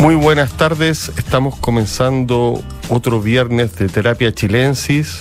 Muy 0.00 0.14
buenas 0.14 0.56
tardes, 0.56 1.12
estamos 1.18 1.56
comenzando 1.56 2.64
otro 2.88 3.20
viernes 3.20 3.76
de 3.76 3.86
Terapia 3.86 4.32
Chilensis. 4.32 5.20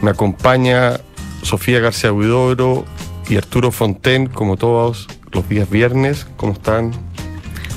Me 0.00 0.12
acompaña 0.12 1.00
Sofía 1.42 1.80
García 1.80 2.12
Huidobro 2.12 2.84
y 3.28 3.36
Arturo 3.36 3.72
Fonten, 3.72 4.28
como 4.28 4.56
todos 4.56 5.08
los 5.32 5.48
días 5.48 5.68
viernes. 5.68 6.24
¿Cómo 6.36 6.52
están? 6.52 6.92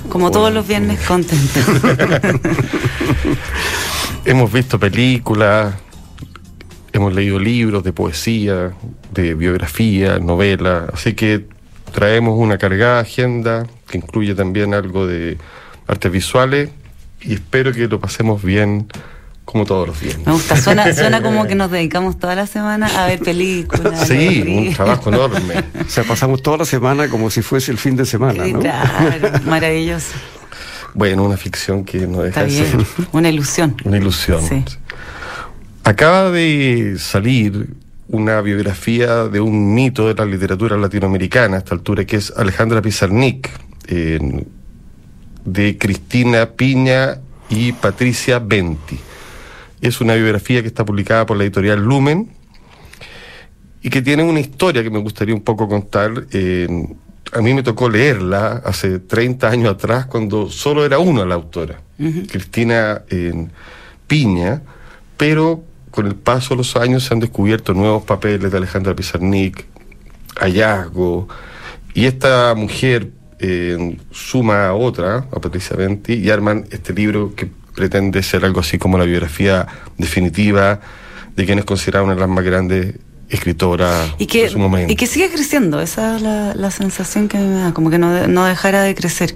Como 0.08 0.30
todos 0.30 0.54
los 0.54 0.68
viernes, 0.68 1.00
contentos. 1.00 1.66
hemos 4.26 4.54
visto 4.54 4.80
películas, 4.80 5.74
hemos 6.92 7.12
leído 7.16 7.40
libros 7.40 7.84
de 7.84 7.92
poesía, 7.92 8.72
de 9.12 9.34
biografía, 9.34 10.20
novela, 10.20 10.90
así 10.94 11.14
que 11.14 11.48
traemos 11.92 12.38
una 12.38 12.60
cargada 12.60 13.00
agenda 13.00 13.66
que 13.90 13.98
incluye 13.98 14.36
también 14.36 14.76
algo 14.76 15.08
de 15.08 15.40
artes 15.94 16.12
visuales 16.12 16.70
y 17.22 17.34
espero 17.36 17.72
que 17.72 17.88
lo 17.88 18.00
pasemos 18.00 18.44
bien 18.44 18.88
como 19.46 19.66
todos 19.66 19.88
los 19.88 20.00
días. 20.00 20.18
Me 20.26 20.32
gusta, 20.32 20.56
suena, 20.58 20.94
suena 20.96 21.22
como 21.22 21.46
que 21.46 21.56
nos 21.56 21.70
dedicamos 21.72 22.18
toda 22.18 22.36
la 22.36 22.48
semana 22.48 22.88
a 22.88 23.08
ver 23.08 23.20
películas. 23.20 24.08
Sí, 24.08 24.44
un 24.68 24.74
trabajo 24.74 25.10
enorme. 25.10 25.64
O 25.86 25.90
sea, 25.90 26.04
pasamos 26.04 26.42
toda 26.42 26.58
la 26.60 26.66
semana 26.66 27.08
como 27.10 27.30
si 27.30 27.42
fuese 27.42 27.72
el 27.72 27.78
fin 27.78 27.96
de 27.96 28.06
semana, 28.06 28.46
¿no? 28.48 28.60
Claro, 28.60 29.32
maravilloso. 29.46 30.14
Bueno, 30.94 31.24
una 31.24 31.38
ficción 31.38 31.84
que 31.84 32.06
no 32.08 32.22
deja 32.22 32.44
Está 32.44 32.64
de 32.64 32.70
ser 32.86 33.08
una 33.12 33.30
ilusión. 33.30 33.76
una 33.84 33.98
ilusión. 33.98 34.42
Sí. 34.48 34.64
Acaba 35.84 36.30
de 36.32 36.96
salir 36.98 37.68
una 38.08 38.42
biografía 38.42 39.26
de 39.26 39.40
un 39.40 39.74
mito 39.74 40.08
de 40.08 40.14
la 40.14 40.26
literatura 40.26 40.78
latinoamericana 40.78 41.58
a 41.58 41.60
esta 41.60 41.76
altura, 41.76 42.06
que 42.06 42.18
es 42.18 42.32
Alejandra 42.38 42.82
Pizarnik, 42.82 43.50
de 45.46 45.78
Cristina 45.78 46.52
Piña 46.52 47.20
y 47.50 47.72
Patricia 47.74 48.40
Benti. 48.40 49.00
Es 49.82 50.02
una 50.02 50.16
biografía 50.16 50.62
que 50.62 50.68
está 50.68 50.86
publicada 50.86 51.26
por 51.26 51.38
la 51.38 51.44
editorial 51.44 51.84
Lumen 51.84 52.30
y 53.82 53.90
que 53.90 54.02
tiene 54.02 54.24
una 54.24 54.40
historia 54.40 54.82
que 54.82 54.90
me 54.90 55.00
gustaría 55.00 55.36
un 55.36 55.42
poco 55.42 55.68
contar. 55.68 56.26
Eh, 56.32 56.88
a 57.34 57.42
mí 57.42 57.54
me 57.54 57.64
tocó 57.64 57.90
leerla 57.90 58.62
hace 58.64 59.00
30 59.00 59.50
años 59.50 59.74
atrás 59.74 60.06
cuando 60.06 60.50
solo 60.50 60.86
era 60.86 61.00
una 61.00 61.26
la 61.26 61.36
autora, 61.36 61.82
Cristina 61.98 63.02
eh, 63.10 63.48
Piña, 64.08 64.62
pero 65.18 65.64
con 65.92 66.08
el 66.08 66.16
paso 66.16 66.50
de 66.50 66.58
los 66.58 66.76
años 66.76 67.04
se 67.04 67.14
han 67.14 67.20
descubierto 67.20 67.74
nuevos 67.74 68.04
papeles 68.04 68.52
de 68.52 68.58
Alejandra 68.58 68.96
Pizarnik, 68.96 69.66
hallazgos, 70.40 71.28
y 71.94 72.06
esta 72.06 72.54
mujer 72.56 73.12
eh, 73.44 73.98
suma 74.12 74.68
a 74.68 74.74
otra, 74.74 75.26
a 75.32 75.40
Patricia 75.42 75.76
Venti, 75.76 76.14
y 76.14 76.30
arman 76.30 76.66
este 76.72 76.94
libro 76.94 77.34
que 77.36 77.50
pretende 77.76 78.24
ser 78.24 78.46
algo 78.46 78.62
así 78.62 78.78
como 78.78 78.98
la 78.98 79.04
biografía 79.04 79.68
definitiva 79.98 80.80
de 81.36 81.46
quien 81.46 81.60
es 81.60 81.66
considerada 81.66 82.06
una 82.06 82.14
de 82.16 82.22
las 82.22 82.30
más 82.30 82.44
grandes 82.46 82.96
escritoras 83.28 84.14
Y 84.18 84.28
que, 84.28 84.44
de 84.44 84.50
su 84.50 84.60
momento. 84.60 84.94
y 84.94 84.96
que 84.96 85.08
sigue 85.08 85.30
creciendo, 85.30 85.82
esa 85.82 86.16
es 86.16 86.22
la, 86.22 86.54
la 86.56 86.72
sensación 86.72 87.28
que 87.28 87.38
me 87.38 87.60
da, 87.60 87.74
como 87.74 87.90
que 87.90 87.98
no, 87.98 88.28
no 88.28 88.46
dejara 88.46 88.84
de 88.84 88.96
crecer. 88.96 89.36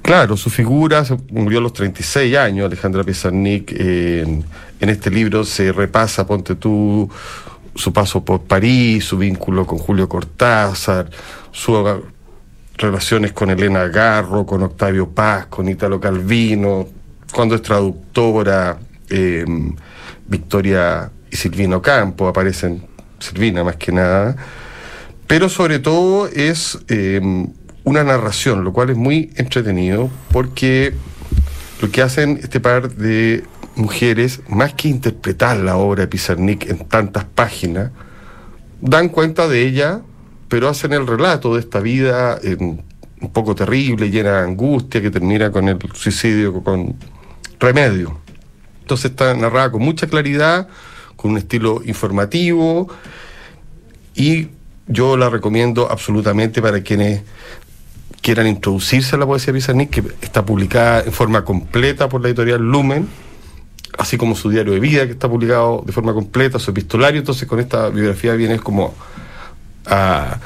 Claro, 0.00 0.36
su 0.36 0.48
figura 0.48 1.04
se 1.04 1.16
murió 1.30 1.58
a 1.58 1.62
los 1.62 1.72
36 1.74 2.36
años, 2.36 2.66
Alejandra 2.66 3.04
Pizarnik. 3.04 3.72
eh, 3.72 4.22
en, 4.26 4.44
en 4.80 4.88
este 4.88 5.10
libro 5.10 5.44
se 5.44 5.72
repasa, 5.72 6.26
ponte 6.26 6.54
tú, 6.54 7.08
su 7.74 7.92
paso 7.92 8.24
por 8.24 8.40
París, 8.42 9.04
su 9.04 9.18
vínculo 9.18 9.66
con 9.66 9.78
Julio 9.78 10.08
Cortázar, 10.08 11.10
ah, 11.10 11.98
relaciones 12.76 13.32
con 13.32 13.50
Elena 13.50 13.86
Garro, 13.88 14.44
con 14.46 14.62
Octavio 14.62 15.10
Paz, 15.10 15.46
con 15.46 15.68
Italo 15.68 16.00
Calvino, 16.00 16.88
cuando 17.32 17.54
es 17.54 17.62
traductora, 17.62 18.78
eh, 19.08 19.44
Victoria 20.26 21.10
y 21.30 21.36
Silvino 21.36 21.80
Campo, 21.80 22.26
aparecen 22.28 22.82
Silvina 23.18 23.62
más 23.62 23.76
que 23.76 23.92
nada 23.92 24.36
pero 25.32 25.48
sobre 25.48 25.78
todo 25.78 26.28
es 26.28 26.78
eh, 26.88 27.18
una 27.84 28.04
narración, 28.04 28.64
lo 28.64 28.74
cual 28.74 28.90
es 28.90 28.98
muy 28.98 29.30
entretenido 29.36 30.10
porque 30.30 30.92
lo 31.80 31.90
que 31.90 32.02
hacen 32.02 32.38
este 32.42 32.60
par 32.60 32.94
de 32.96 33.42
mujeres, 33.74 34.42
más 34.50 34.74
que 34.74 34.88
interpretar 34.88 35.56
la 35.56 35.78
obra 35.78 36.02
de 36.02 36.08
Pizarnik 36.08 36.68
en 36.68 36.86
tantas 36.86 37.24
páginas, 37.24 37.92
dan 38.82 39.08
cuenta 39.08 39.48
de 39.48 39.62
ella, 39.62 40.02
pero 40.52 40.68
hacen 40.68 40.92
el 40.92 41.06
relato 41.06 41.54
de 41.54 41.60
esta 41.60 41.80
vida 41.80 42.38
eh, 42.42 42.58
un 42.60 43.32
poco 43.32 43.54
terrible, 43.54 44.10
llena 44.10 44.32
de 44.32 44.48
angustia, 44.48 45.00
que 45.00 45.10
termina 45.10 45.50
con 45.50 45.66
el 45.66 45.78
suicidio 45.94 46.62
con 46.62 46.94
remedio. 47.58 48.18
Entonces 48.82 49.12
está 49.12 49.32
narrada 49.32 49.72
con 49.72 49.80
mucha 49.80 50.08
claridad, 50.08 50.68
con 51.16 51.30
un 51.30 51.38
estilo 51.38 51.80
informativo, 51.86 52.86
y 54.14 54.48
yo 54.86 55.16
la 55.16 55.30
recomiendo 55.30 55.90
absolutamente 55.90 56.60
para 56.60 56.82
quienes 56.82 57.22
quieran 58.20 58.46
introducirse 58.46 59.16
a 59.16 59.20
la 59.20 59.24
poesía 59.24 59.54
Pizarnik, 59.54 59.88
que 59.88 60.02
está 60.20 60.44
publicada 60.44 61.00
en 61.00 61.12
forma 61.12 61.46
completa 61.46 62.10
por 62.10 62.20
la 62.20 62.28
editorial 62.28 62.60
Lumen, 62.60 63.08
así 63.96 64.18
como 64.18 64.36
su 64.36 64.50
diario 64.50 64.74
de 64.74 64.80
vida, 64.80 65.06
que 65.06 65.12
está 65.12 65.30
publicado 65.30 65.82
de 65.86 65.92
forma 65.92 66.12
completa, 66.12 66.58
su 66.58 66.72
epistolario, 66.72 67.20
entonces 67.20 67.48
con 67.48 67.58
esta 67.58 67.88
biografía 67.88 68.34
viene 68.34 68.58
como 68.58 68.92
a, 69.86 70.38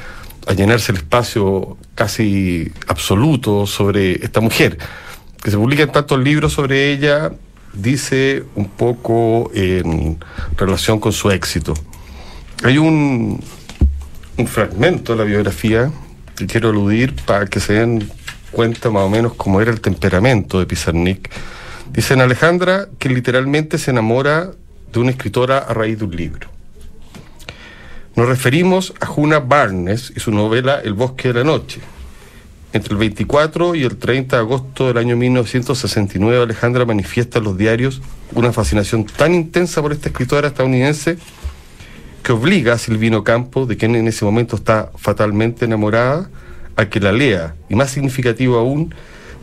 llenarse 0.56 0.92
el 0.92 0.98
espacio 0.98 1.76
casi 1.94 2.70
absoluto 2.86 3.66
sobre 3.66 4.24
esta 4.24 4.41
mujer, 4.41 4.78
que 5.42 5.50
se 5.50 5.56
publican 5.56 5.91
tantos 5.91 6.20
libros 6.20 6.52
sobre 6.52 6.92
ella, 6.92 7.32
dice 7.72 8.44
un 8.54 8.69
poco 8.69 9.50
en 9.54 10.19
relación 10.56 11.00
con 11.00 11.12
su 11.12 11.30
éxito. 11.30 11.74
Hay 12.62 12.78
un, 12.78 13.42
un 14.36 14.47
fragmento 14.47 15.12
de 15.12 15.19
la 15.19 15.24
biografía 15.24 15.91
que 16.36 16.47
quiero 16.47 16.68
aludir 16.70 17.14
para 17.24 17.47
que 17.47 17.60
se 17.60 17.74
den 17.74 18.08
cuenta 18.53 18.91
más 18.91 19.03
o 19.03 19.08
menos 19.08 19.34
cómo 19.34 19.60
era 19.60 19.70
el 19.70 19.80
temperamento 19.80 20.58
de 20.58 20.66
Pizarnik. 20.66 21.30
Dicen 21.92 22.20
Alejandra 22.20 22.88
que 22.98 23.08
literalmente 23.08 23.78
se 23.78 23.91
enamora 23.91 24.50
de 24.92 24.98
una 24.98 25.10
escritora 25.10 25.58
a 25.58 25.74
raíz 25.74 25.98
de 25.98 26.04
un 26.04 26.16
libro. 26.16 26.56
Nos 28.16 28.27
referimos 28.27 28.94
a 28.99 29.04
Juna 29.04 29.41
Barnes 29.41 30.10
y 30.16 30.21
su 30.21 30.31
novela 30.31 30.81
El 30.82 30.94
bosque 30.94 31.28
de 31.28 31.34
la 31.34 31.44
noche. 31.44 31.81
Entre 32.72 32.94
el 32.94 32.99
24 32.99 33.75
y 33.75 33.82
el 33.84 33.99
30 33.99 34.37
de 34.37 34.41
agosto 34.41 34.87
del 34.87 34.97
año 34.97 35.16
1969, 35.16 36.44
Alejandra 36.44 36.87
manifiesta 36.87 37.41
en 37.41 37.44
los 37.44 37.59
diarios 37.59 38.00
una 38.32 38.54
fascinación 38.54 39.04
tan 39.04 39.34
intensa 39.34 39.82
por 39.82 39.93
esta 39.93 40.09
escritora 40.09 40.49
estadounidense 40.49 41.19
que 42.22 42.32
obliga 42.32 42.72
a 42.72 42.78
Silvino 42.78 43.22
Campo, 43.22 43.66
de 43.66 43.77
quien 43.77 43.94
en 43.94 44.09
ese 44.09 44.25
momento 44.25 44.56
está 44.56 44.91
fatalmente 44.97 45.66
enamorada, 45.66 46.31
a 46.75 46.87
que 46.87 47.00
la 47.00 47.12
lea. 47.12 47.54
Y 47.69 47.75
más 47.75 47.91
significativo 47.91 48.56
aún, 48.56 48.94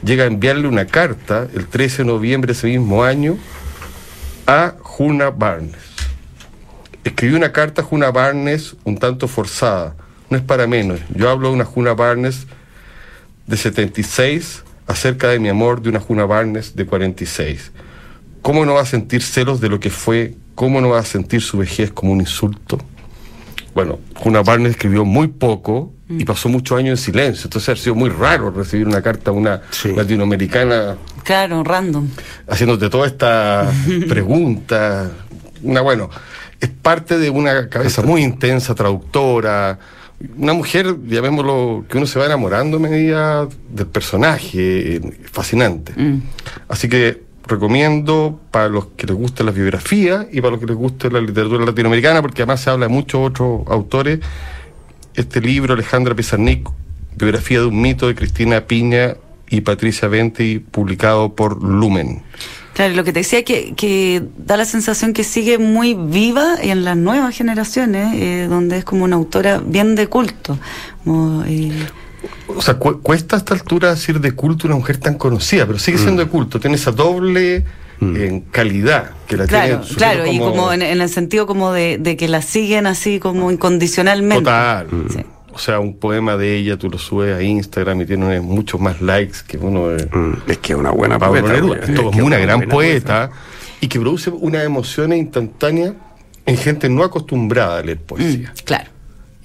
llega 0.03 0.23
a 0.23 0.27
enviarle 0.27 0.67
una 0.67 0.87
carta 0.87 1.47
el 1.53 1.67
13 1.67 1.97
de 1.99 2.05
noviembre 2.05 2.47
de 2.47 2.57
ese 2.57 2.67
mismo 2.67 3.03
año 3.03 3.37
a 4.47 4.73
Juna 4.81 5.29
Barnes. 5.29 5.92
Escribió 7.03 7.37
una 7.37 7.51
carta 7.51 7.81
a 7.81 7.85
Juna 7.85 8.11
Barnes 8.11 8.75
un 8.83 8.97
tanto 8.97 9.27
forzada. 9.27 9.95
No 10.29 10.37
es 10.37 10.43
para 10.43 10.67
menos. 10.67 10.99
Yo 11.13 11.29
hablo 11.29 11.49
de 11.49 11.55
una 11.55 11.65
Juna 11.65 11.93
Barnes 11.93 12.47
de 13.45 13.57
76 13.57 14.63
acerca 14.87 15.27
de 15.29 15.39
mi 15.39 15.49
amor 15.49 15.81
de 15.81 15.89
una 15.89 15.99
Juna 15.99 16.25
Barnes 16.25 16.75
de 16.75 16.85
46. 16.85 17.71
¿Cómo 18.41 18.65
no 18.65 18.73
va 18.75 18.81
a 18.81 18.85
sentir 18.85 19.21
celos 19.21 19.59
de 19.61 19.69
lo 19.69 19.79
que 19.79 19.89
fue? 19.89 20.35
¿Cómo 20.55 20.81
no 20.81 20.89
va 20.89 20.99
a 20.99 21.05
sentir 21.05 21.41
su 21.41 21.57
vejez 21.57 21.91
como 21.91 22.11
un 22.13 22.21
insulto? 22.21 22.77
Bueno, 23.73 23.99
Juna 24.15 24.41
Barnes 24.43 24.71
escribió 24.71 25.03
muy 25.03 25.27
poco 25.27 25.93
y 26.09 26.25
pasó 26.25 26.47
muchos 26.47 26.77
años 26.77 26.99
en 26.99 27.03
silencio. 27.05 27.45
Entonces 27.45 27.69
ha 27.69 27.75
sido 27.81 27.95
muy 27.95 28.09
raro 28.09 28.51
recibir 28.51 28.87
una 28.87 29.01
carta 29.01 29.31
a 29.31 29.33
una 29.33 29.61
Sí. 29.71 29.91
latinoamericana 29.93 30.95
Claro, 31.23 31.63
random. 31.63 32.07
haciéndote 32.47 32.89
toda 32.89 33.07
esta 33.07 33.71
pregunta. 34.09 35.09
Una, 35.63 35.81
bueno, 35.81 36.09
es 36.63 36.69
parte 36.69 37.17
de 37.17 37.29
una 37.29 37.67
cabeza 37.67 38.01
muy 38.03 38.23
intensa, 38.23 38.73
traductora. 38.73 39.79
Una 40.37 40.53
mujer, 40.53 40.95
llamémoslo, 41.05 41.83
que 41.89 41.97
uno 41.97 42.07
se 42.07 42.17
va 42.17 42.25
enamorando 42.25 42.77
a 42.77 42.79
medida 42.79 43.49
del 43.69 43.87
personaje, 43.87 44.95
eh, 44.95 45.01
fascinante. 45.29 45.91
Mm. 45.93 46.21
Así 46.69 46.87
que 46.87 47.23
recomiendo 47.45 48.39
para 48.49 48.69
los 48.69 48.87
que 48.95 49.07
les 49.07 49.15
guste 49.17 49.43
las 49.43 49.53
biografías 49.53 50.25
y 50.31 50.39
para 50.39 50.51
los 50.51 50.61
que 50.61 50.67
les 50.67 50.77
guste 50.77 51.11
la 51.11 51.19
literatura 51.19 51.65
latinoamericana, 51.65 52.21
porque 52.21 52.43
además 52.43 52.61
se 52.61 52.69
habla 52.69 52.87
de 52.87 52.93
muchos 52.93 53.27
otros 53.29 53.67
autores, 53.67 54.21
este 55.15 55.41
libro, 55.41 55.73
Alejandra 55.73 56.15
Pizarnik, 56.15 56.69
biografía 57.17 57.59
de 57.59 57.65
un 57.65 57.81
mito 57.81 58.07
de 58.07 58.15
Cristina 58.15 58.61
Piña 58.61 59.15
y 59.49 59.59
Patricia 59.59 60.07
Venti, 60.07 60.59
publicado 60.59 61.35
por 61.35 61.61
Lumen. 61.61 62.23
Claro, 62.73 62.95
lo 62.95 63.03
que 63.03 63.13
te 63.13 63.19
decía 63.19 63.43
que, 63.43 63.73
que 63.75 64.23
da 64.37 64.57
la 64.57 64.65
sensación 64.65 65.13
que 65.13 65.23
sigue 65.23 65.59
muy 65.59 65.93
viva 65.93 66.55
en 66.59 66.83
las 66.83 66.97
nuevas 66.97 67.35
generaciones, 67.35 68.15
eh, 68.15 68.47
donde 68.49 68.79
es 68.79 68.85
como 68.85 69.03
una 69.03 69.15
autora 69.15 69.61
bien 69.63 69.95
de 69.95 70.07
culto. 70.07 70.57
Como, 71.03 71.43
eh, 71.45 71.71
o 72.47 72.61
sea, 72.61 72.75
cuesta 72.75 73.35
a 73.35 73.39
esta 73.39 73.53
altura 73.53 73.91
decir 73.91 74.19
de 74.19 74.31
culto 74.31 74.67
una 74.67 74.75
mujer 74.75 74.97
tan 74.97 75.15
conocida, 75.19 75.67
pero 75.67 75.77
sigue 75.77 75.97
siendo 75.97 76.23
mm. 76.23 76.25
de 76.25 76.31
culto, 76.31 76.59
tiene 76.59 76.75
esa 76.75 76.91
doble 76.91 77.63
mm. 77.99 78.15
en 78.15 78.41
calidad 78.41 79.11
que 79.27 79.37
la 79.37 79.45
claro, 79.45 79.81
tiene 79.81 79.95
claro 79.95 80.25
y 80.25 80.39
como 80.39 80.73
en, 80.73 80.81
el 80.81 81.09
sentido 81.09 81.45
como 81.45 81.73
de, 81.73 82.15
que 82.17 82.27
la 82.27 82.41
siguen 82.41 82.87
así 82.87 83.19
como 83.19 83.51
incondicionalmente 83.51 84.43
total 84.43 84.87
o 85.53 85.59
sea 85.59 85.79
un 85.79 85.97
poema 85.97 86.35
de 86.35 86.57
ella 86.57 86.77
tú 86.77 86.89
lo 86.89 86.97
subes 86.97 87.35
a 87.35 87.41
Instagram 87.41 88.01
y 88.01 88.05
tiene 88.05 88.41
muchos 88.41 88.81
más 88.81 89.01
likes 89.01 89.39
que 89.47 89.57
uno 89.57 89.89
de, 89.89 90.05
mm. 90.05 90.43
es 90.47 90.57
que 90.57 90.73
es 90.73 90.79
una 90.79 90.91
buena 90.91 91.19
poeta 91.19 91.55
es, 91.55 91.61
una, 92.19 92.37
gran 92.37 92.67
poeta 92.67 93.29
y 93.79 93.87
que 93.87 93.99
produce 93.99 94.29
una 94.29 94.63
emoción 94.63 95.13
instantánea 95.13 95.93
en 96.45 96.57
gente 96.57 96.89
no 96.89 97.03
acostumbrada 97.03 97.79
a 97.79 97.83
leer 97.83 97.99
poesía 97.99 98.53
claro 98.65 98.89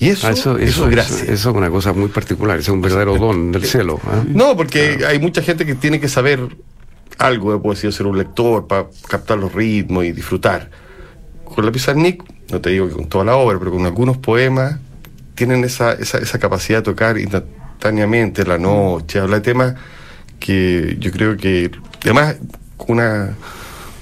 y 0.00 0.10
eso, 0.10 0.28
ah, 0.28 0.30
eso, 0.30 0.56
eso, 0.58 0.88
es 0.88 1.44
una 1.46 1.70
cosa 1.70 1.92
muy 1.92 2.08
particular, 2.08 2.60
es 2.60 2.68
un 2.68 2.80
verdadero 2.80 3.18
don 3.18 3.50
del 3.50 3.64
cielo. 3.64 3.98
¿ah? 4.04 4.22
No, 4.28 4.56
porque 4.56 5.04
hay 5.04 5.18
mucha 5.18 5.42
gente 5.42 5.66
que 5.66 5.74
tiene 5.74 5.98
que 5.98 6.08
saber 6.08 6.38
algo 7.18 7.52
de 7.52 7.58
poesía, 7.58 7.90
ser 7.90 8.06
un 8.06 8.16
lector 8.16 8.68
para 8.68 8.86
captar 9.08 9.38
los 9.38 9.52
ritmos 9.52 10.04
y 10.04 10.12
disfrutar. 10.12 10.70
Con 11.44 11.66
la 11.66 11.72
Pizarnik, 11.72 12.22
no 12.52 12.60
te 12.60 12.70
digo 12.70 12.86
que 12.86 12.94
con 12.94 13.06
toda 13.06 13.24
la 13.24 13.36
obra, 13.36 13.58
pero 13.58 13.72
con 13.72 13.84
algunos 13.86 14.18
poemas 14.18 14.78
tienen 15.38 15.62
esa, 15.62 15.92
esa, 15.92 16.18
esa 16.18 16.40
capacidad 16.40 16.78
de 16.78 16.82
tocar 16.82 17.16
instantáneamente 17.16 18.44
la 18.44 18.58
noche, 18.58 19.20
habla 19.20 19.36
de 19.36 19.42
temas 19.42 19.74
que 20.40 20.96
yo 20.98 21.12
creo 21.12 21.36
que, 21.36 21.70
además, 22.02 22.34
una 22.88 23.36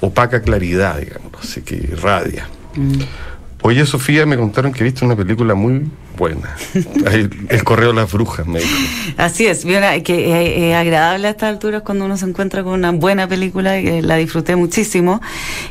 opaca 0.00 0.40
claridad, 0.40 0.98
digamos, 0.98 1.32
así 1.38 1.60
que 1.60 1.74
irradia. 1.74 2.48
Mm. 2.74 3.00
Oye, 3.60 3.84
Sofía, 3.84 4.24
me 4.24 4.38
contaron 4.38 4.72
que 4.72 4.82
viste 4.82 5.04
una 5.04 5.14
película 5.14 5.54
muy 5.54 5.90
buena. 6.16 6.56
El, 7.04 7.64
correo 7.64 7.88
de 7.88 7.94
las 7.94 8.12
brujas, 8.12 8.46
me 8.46 8.60
dijo. 8.60 8.74
Así 9.16 9.46
es, 9.46 9.64
que 10.04 10.70
es 10.70 10.74
agradable 10.74 11.28
a 11.28 11.30
estas 11.30 11.50
alturas 11.50 11.82
cuando 11.82 12.04
uno 12.04 12.16
se 12.16 12.26
encuentra 12.26 12.62
con 12.62 12.74
una 12.74 12.92
buena 12.92 13.28
película, 13.28 13.80
que 13.80 14.02
la 14.02 14.16
disfruté 14.16 14.56
muchísimo. 14.56 15.20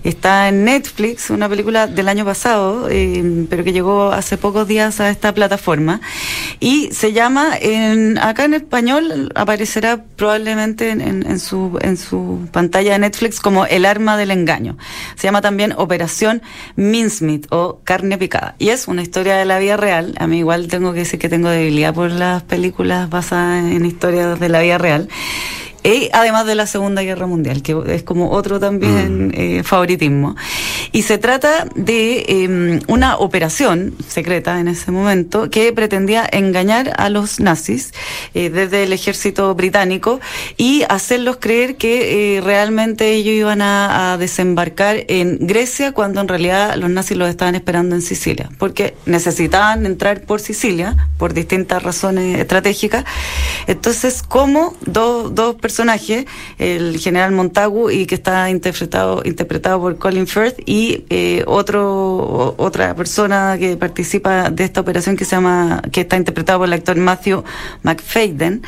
Está 0.03 0.50
en 0.50 0.65
Netflix, 0.65 1.30
una 1.30 1.50
película 1.50 1.88
del 1.88 2.07
año 2.07 2.25
pasado, 2.25 2.88
eh, 2.89 3.45
pero 3.50 3.63
que 3.63 3.74
llegó 3.74 4.12
hace 4.12 4.38
pocos 4.38 4.68
días 4.68 5.00
a 5.00 5.09
esta 5.09 5.33
plataforma. 5.33 6.01
Y 6.59 6.89
se 6.92 7.13
llama, 7.13 7.51
en, 7.59 8.18
acá 8.18 8.45
en 8.45 8.53
español 8.53 9.31
aparecerá 9.36 10.03
probablemente 10.15 10.89
en, 10.89 11.39
su, 11.39 11.77
en 11.81 11.97
su 11.97 12.47
pantalla 12.51 12.94
de 12.94 13.00
Netflix 13.00 13.39
como 13.39 13.65
El 13.65 13.86
arma 13.86 14.18
del 14.18 14.31
engaño. 14.31 14.77
Se 15.15 15.27
llama 15.27 15.42
también 15.42 15.74
Operación 15.77 16.42
Mincemeat 16.75 17.47
o 17.50 17.80
Carne 17.83 18.18
Picada. 18.18 18.56
Y 18.59 18.69
es 18.69 18.88
una 18.88 19.01
historia 19.01 19.36
de 19.36 19.45
la 19.45 19.59
vida 19.59 19.77
real. 19.77 20.15
A 20.19 20.27
mí 20.27 20.35
igual 20.36 20.68
tengo 20.68 20.94
que 20.94 21.00
decir 21.00 21.20
que 21.20 21.30
tengo 21.30 21.50
debilidad 21.50 21.94
por 21.94 22.12
las 22.12 22.44
películas 22.44 23.10
basadas 23.10 23.72
en 23.72 23.86
historias 23.86 24.40
de 24.40 24.50
la 24.50 24.62
vida 24.62 24.78
real. 24.78 25.10
Además 26.14 26.48
de 26.48 26.56
la 26.56 26.66
Segunda 26.66 27.04
Guerra 27.04 27.28
Mundial, 27.28 27.62
que 27.62 27.76
es 27.88 28.02
como 28.02 28.32
otro 28.32 28.60
también 28.60 29.28
mm. 29.28 29.32
eh, 29.34 29.64
favoritismo. 29.64 30.36
Y 30.92 31.04
se 31.04 31.20
trata 31.20 31.68
de 31.76 32.26
em, 32.28 32.80
una 32.88 33.18
operación 33.18 33.94
secreta 34.08 34.60
en 34.60 34.68
ese 34.68 34.92
momento 34.92 35.50
que 35.52 35.72
pretendía 35.74 36.28
engañar 36.32 36.94
a 36.98 37.10
los 37.10 37.40
nazis 37.40 37.94
eh, 38.34 38.50
desde 38.50 38.84
el 38.84 38.94
ejército 38.94 39.54
británico 39.54 40.20
y 40.58 40.84
hacerlos 40.90 41.38
creer 41.38 41.76
que 41.76 42.38
eh, 42.38 42.42
realmente 42.42 43.12
ellos 43.14 43.36
iban 43.36 43.62
a, 43.62 44.18
desembarcar 44.20 45.04
en 45.08 45.38
Grecia 45.42 45.92
cuando 45.92 46.22
en 46.22 46.28
realidad 46.28 46.76
los 46.78 46.90
nazis 46.90 47.18
los 47.18 47.30
estaban 47.30 47.56
esperando 47.56 47.96
en 47.96 48.02
Sicilia, 48.02 48.50
porque 48.58 48.96
necesitaban 49.06 49.86
entrar 49.86 50.22
por 50.22 50.40
Sicilia 50.40 51.10
por 51.18 51.34
distintas 51.34 51.84
razones 51.84 52.40
estratégicas. 52.40 53.04
Entonces, 53.68 54.24
como 54.24 54.76
dos, 54.86 55.36
dos 55.36 55.56
personas 55.56 55.75
personaje, 55.75 56.25
el 56.57 56.98
general 57.00 57.33
Montagu, 57.33 57.89
y 57.89 58.06
que 58.06 58.16
está 58.16 58.50
interpretado, 58.50 59.22
interpretado 59.25 59.81
por 59.81 59.98
Colin 59.98 60.25
Firth, 60.25 60.57
y 60.66 61.04
eh, 61.10 61.44
otro, 61.48 62.56
otra 62.57 62.95
persona 62.95 63.57
que 63.60 63.75
participa 63.75 64.50
de 64.51 64.63
esta 64.63 64.80
operación 64.80 65.18
que 65.18 65.25
se 65.25 65.36
llama, 65.36 65.81
que 65.92 66.01
está 66.01 66.16
interpretado 66.16 66.60
por 66.60 66.69
el 66.69 66.74
actor 66.74 66.95
Matthew 66.95 67.44
McFadden, 67.83 68.62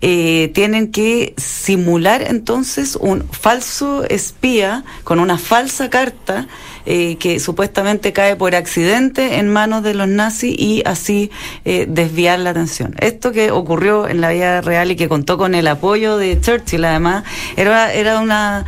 eh, 0.00 0.50
tienen 0.52 0.90
que 0.90 1.34
simular 1.36 2.22
entonces 2.22 2.96
un 2.96 3.22
falso 3.30 4.02
espía 4.08 4.82
con 5.04 5.20
una 5.20 5.38
falsa 5.38 5.88
carta 5.90 6.48
eh, 6.90 7.16
que 7.16 7.38
supuestamente 7.38 8.14
cae 8.14 8.34
por 8.34 8.54
accidente 8.54 9.36
en 9.36 9.52
manos 9.52 9.82
de 9.82 9.92
los 9.92 10.08
nazis 10.08 10.58
y 10.58 10.82
así 10.86 11.30
eh, 11.66 11.84
desviar 11.86 12.38
la 12.38 12.48
atención. 12.48 12.94
Esto 12.98 13.30
que 13.30 13.50
ocurrió 13.50 14.08
en 14.08 14.22
la 14.22 14.30
vida 14.30 14.62
real 14.62 14.90
y 14.90 14.96
que 14.96 15.06
contó 15.06 15.36
con 15.36 15.54
el 15.54 15.68
apoyo 15.68 16.16
de 16.16 16.40
Churchill, 16.40 16.82
además, 16.86 17.24
era, 17.56 17.92
era 17.92 18.20
una 18.20 18.64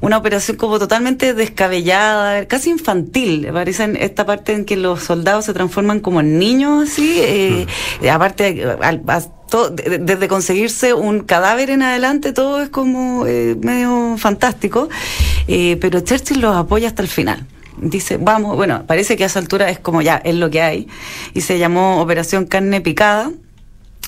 una 0.00 0.16
operación 0.16 0.56
como 0.56 0.78
totalmente 0.78 1.34
descabellada, 1.34 2.46
casi 2.46 2.70
infantil. 2.70 3.46
Parece 3.52 3.84
en 3.84 3.96
esta 3.96 4.24
parte 4.24 4.54
en 4.54 4.64
que 4.64 4.78
los 4.78 5.02
soldados 5.02 5.44
se 5.44 5.52
transforman 5.52 6.00
como 6.00 6.20
en 6.20 6.38
niños, 6.38 6.88
así. 6.88 7.20
Eh, 7.20 7.66
mm. 8.00 8.04
Aparte, 9.50 9.98
desde 9.98 10.28
conseguirse 10.28 10.94
un 10.94 11.20
cadáver 11.20 11.70
en 11.70 11.82
adelante, 11.82 12.32
todo 12.32 12.62
es 12.62 12.68
como 12.68 13.24
medio 13.24 14.16
fantástico. 14.18 14.88
pero 15.46 16.00
Churchill 16.00 16.40
los 16.40 16.56
apoya 16.56 16.88
hasta 16.88 17.02
el 17.02 17.08
final 17.08 17.46
dice, 17.80 18.18
vamos, 18.20 18.56
bueno, 18.56 18.84
parece 18.86 19.16
que 19.16 19.24
a 19.24 19.26
esa 19.26 19.38
altura 19.38 19.70
es 19.70 19.78
como 19.78 20.02
ya, 20.02 20.16
es 20.16 20.34
lo 20.34 20.50
que 20.50 20.62
hay, 20.62 20.88
y 21.34 21.40
se 21.40 21.58
llamó 21.58 22.00
Operación 22.00 22.46
Carne 22.46 22.80
Picada. 22.80 23.30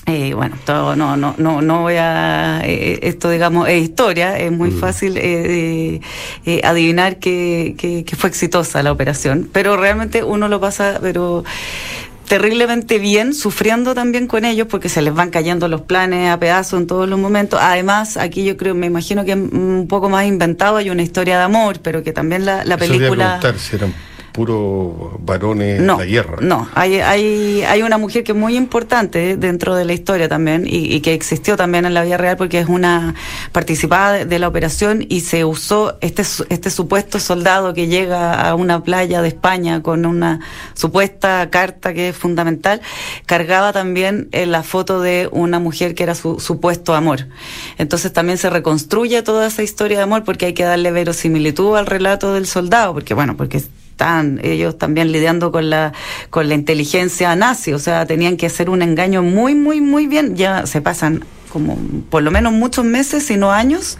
Eh, 0.05 0.33
bueno, 0.33 0.57
todo, 0.65 0.97
no, 0.97 1.15
no, 1.15 1.33
no, 1.37 1.61
no 1.61 1.81
voy 1.83 1.95
a, 1.95 2.59
eh, 2.65 2.99
esto 3.03 3.29
digamos 3.29 3.69
es 3.69 3.83
historia, 3.83 4.37
es 4.37 4.51
muy 4.51 4.69
mm. 4.69 4.79
fácil 4.79 5.13
eh, 5.17 6.01
adivinar 6.61 7.19
que, 7.19 7.75
que, 7.77 8.03
que, 8.03 8.15
fue 8.17 8.29
exitosa 8.29 8.83
la 8.83 8.91
operación, 8.91 9.49
pero 9.53 9.77
realmente 9.77 10.21
uno 10.21 10.49
lo 10.49 10.59
pasa, 10.59 10.99
pero 11.01 11.45
terriblemente 12.27 12.99
bien, 12.99 13.33
sufriendo 13.33 13.93
también 13.93 14.27
con 14.27 14.45
ellos 14.45 14.67
porque 14.69 14.89
se 14.89 15.01
les 15.01 15.13
van 15.13 15.29
cayendo 15.29 15.67
los 15.67 15.81
planes 15.81 16.29
a 16.29 16.39
pedazos 16.39 16.79
en 16.79 16.87
todos 16.87 17.07
los 17.07 17.19
momentos. 17.19 17.59
Además, 17.61 18.17
aquí 18.17 18.43
yo 18.43 18.57
creo, 18.57 18.75
me 18.75 18.87
imagino 18.87 19.25
que 19.25 19.31
es 19.31 19.37
un 19.37 19.85
poco 19.87 20.09
más 20.09 20.25
inventado, 20.25 20.77
hay 20.77 20.89
una 20.89 21.03
historia 21.03 21.37
de 21.37 21.43
amor, 21.43 21.79
pero 21.81 22.03
que 22.03 22.13
también 22.13 22.45
la, 22.45 22.63
la 22.65 22.77
película 22.77 23.39
puro 24.33 25.19
varones 25.21 25.79
de 25.79 25.85
la 25.85 26.05
guerra. 26.05 26.37
No, 26.41 26.67
hay, 26.73 26.95
hay, 26.95 27.61
hay 27.61 27.81
una 27.83 27.97
mujer 27.97 28.23
que 28.23 28.33
es 28.33 28.37
muy 28.37 28.57
importante 28.57 29.37
dentro 29.37 29.75
de 29.75 29.85
la 29.85 29.93
historia 29.93 30.27
también 30.27 30.63
y, 30.65 30.99
que 31.01 31.13
existió 31.13 31.55
también 31.55 31.85
en 31.85 31.93
la 31.93 32.03
vida 32.03 32.17
real 32.17 32.35
porque 32.35 32.59
es 32.59 32.67
una 32.67 33.13
participada 33.51 34.25
de, 34.25 34.39
la 34.39 34.47
operación 34.47 35.05
y 35.07 35.21
se 35.21 35.45
usó 35.45 35.97
este, 36.01 36.23
este 36.49 36.69
supuesto 36.69 37.19
soldado 37.19 37.73
que 37.73 37.87
llega 37.87 38.49
a 38.49 38.55
una 38.55 38.83
playa 38.83 39.21
de 39.21 39.27
España 39.27 39.83
con 39.83 40.05
una 40.05 40.39
supuesta 40.73 41.49
carta 41.51 41.93
que 41.93 42.09
es 42.09 42.17
fundamental, 42.17 42.81
cargaba 43.27 43.71
también 43.71 44.29
en 44.31 44.51
la 44.51 44.63
foto 44.63 44.99
de 44.99 45.29
una 45.31 45.59
mujer 45.59 45.93
que 45.93 46.03
era 46.03 46.15
su 46.15 46.39
supuesto 46.39 46.95
amor. 46.95 47.27
Entonces 47.77 48.11
también 48.11 48.39
se 48.39 48.49
reconstruye 48.49 49.21
toda 49.21 49.47
esa 49.47 49.61
historia 49.61 49.97
de 49.97 50.03
amor 50.03 50.23
porque 50.23 50.47
hay 50.47 50.53
que 50.53 50.63
darle 50.63 50.91
verosimilitud 50.91 51.75
al 51.75 51.85
relato 51.85 52.33
del 52.33 52.47
soldado, 52.47 52.93
porque 52.93 53.13
bueno, 53.13 53.37
porque 53.37 53.61
están 53.93 54.39
ellos 54.43 54.77
también 54.79 55.11
lidiando 55.11 55.51
con 55.51 55.69
la 55.69 55.93
con 56.31 56.49
la 56.49 56.55
inteligencia 56.55 57.35
nazi, 57.35 57.73
o 57.73 57.79
sea, 57.79 58.05
tenían 58.07 58.37
que 58.37 58.47
hacer 58.47 58.69
un 58.69 58.81
engaño 58.81 59.21
muy 59.21 59.53
muy 59.53 59.81
muy 59.81 60.07
bien, 60.07 60.35
ya 60.35 60.65
se 60.65 60.81
pasan 60.81 61.23
como 61.53 61.77
por 62.09 62.23
lo 62.23 62.31
menos 62.31 62.51
muchos 62.51 62.83
meses, 62.83 63.27
si 63.27 63.37
no 63.37 63.51
años, 63.51 63.99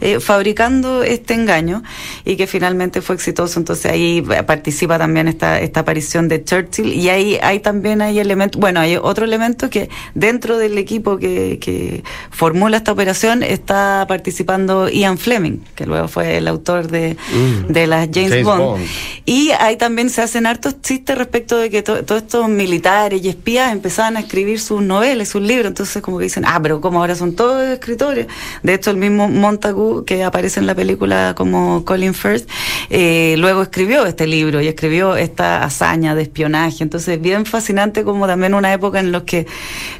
eh, 0.00 0.20
fabricando 0.20 1.02
este 1.02 1.34
engaño 1.34 1.82
y 2.24 2.36
que 2.36 2.46
finalmente 2.46 3.02
fue 3.02 3.14
exitoso. 3.14 3.60
Entonces 3.60 3.92
ahí 3.92 4.22
participa 4.46 4.98
también 4.98 5.28
esta, 5.28 5.60
esta 5.60 5.80
aparición 5.80 6.28
de 6.28 6.42
Churchill 6.42 6.94
y 6.94 7.10
ahí 7.10 7.38
hay 7.42 7.60
también 7.60 8.00
hay 8.00 8.18
elementos, 8.18 8.58
bueno, 8.58 8.80
hay 8.80 8.96
otro 8.96 9.26
elemento 9.26 9.68
que 9.68 9.90
dentro 10.14 10.56
del 10.56 10.78
equipo 10.78 11.18
que, 11.18 11.58
que 11.60 12.02
formula 12.30 12.78
esta 12.78 12.92
operación 12.92 13.42
está 13.42 14.06
participando 14.08 14.88
Ian 14.88 15.18
Fleming, 15.18 15.58
que 15.74 15.84
luego 15.84 16.08
fue 16.08 16.38
el 16.38 16.48
autor 16.48 16.88
de, 16.88 17.16
mm. 17.34 17.70
de 17.70 17.86
las 17.86 18.08
James, 18.10 18.42
Bond. 18.44 18.82
Y 19.26 19.50
ahí 19.50 19.76
también 19.76 20.08
se 20.08 20.22
hacen 20.22 20.46
hartos 20.46 20.80
chistes 20.80 21.18
respecto 21.18 21.58
de 21.58 21.68
que 21.68 21.82
todos 21.82 22.22
estos 22.22 22.48
militares 22.48 23.22
y 23.22 23.28
espías 23.28 23.72
empezaban 23.72 24.16
a 24.16 24.20
escribir 24.20 24.58
sus 24.58 24.80
novelas, 24.80 25.28
sus 25.28 25.42
libros, 25.42 25.66
entonces 25.66 26.02
como 26.02 26.18
que 26.18 26.24
dicen, 26.24 26.44
ah, 26.46 26.60
pero 26.62 26.80
¿cómo 26.80 26.93
ahora 27.00 27.14
son 27.14 27.34
todos 27.34 27.62
escritores. 27.68 28.26
De 28.62 28.74
hecho, 28.74 28.90
el 28.90 28.96
mismo 28.96 29.28
Montagu, 29.28 30.04
que 30.04 30.24
aparece 30.24 30.60
en 30.60 30.66
la 30.66 30.74
película 30.74 31.34
como 31.36 31.84
Colin 31.84 32.14
Firth, 32.14 32.48
eh, 32.90 33.34
luego 33.38 33.62
escribió 33.62 34.06
este 34.06 34.26
libro 34.26 34.60
y 34.60 34.68
escribió 34.68 35.16
esta 35.16 35.64
hazaña 35.64 36.14
de 36.14 36.22
espionaje. 36.22 36.82
Entonces, 36.82 37.20
bien 37.20 37.46
fascinante 37.46 38.04
como 38.04 38.26
también 38.26 38.54
una 38.54 38.72
época 38.72 39.00
en 39.00 39.12
los 39.12 39.24
que, 39.24 39.46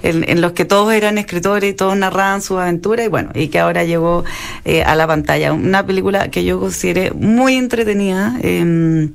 en, 0.02 0.40
los 0.40 0.52
que 0.52 0.64
todos 0.64 0.92
eran 0.92 1.18
escritores 1.18 1.70
y 1.70 1.74
todos 1.74 1.96
narraban 1.96 2.42
su 2.42 2.58
aventura 2.58 3.04
y 3.04 3.08
bueno, 3.08 3.30
y 3.34 3.48
que 3.48 3.58
ahora 3.58 3.84
llegó 3.84 4.24
eh, 4.64 4.82
a 4.82 4.94
la 4.94 5.06
pantalla. 5.06 5.52
Una 5.52 5.84
película 5.86 6.28
que 6.28 6.44
yo 6.44 6.60
consideré 6.60 7.10
muy 7.12 7.54
entretenida. 7.56 8.38
Eh, 8.42 9.08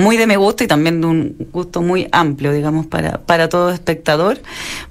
muy 0.00 0.16
de 0.16 0.26
mi 0.26 0.36
gusto 0.36 0.64
y 0.64 0.66
también 0.66 1.00
de 1.00 1.06
un 1.06 1.48
gusto 1.52 1.82
muy 1.82 2.08
amplio, 2.12 2.52
digamos, 2.52 2.86
para, 2.86 3.18
para 3.18 3.48
todo 3.48 3.70
espectador, 3.70 4.40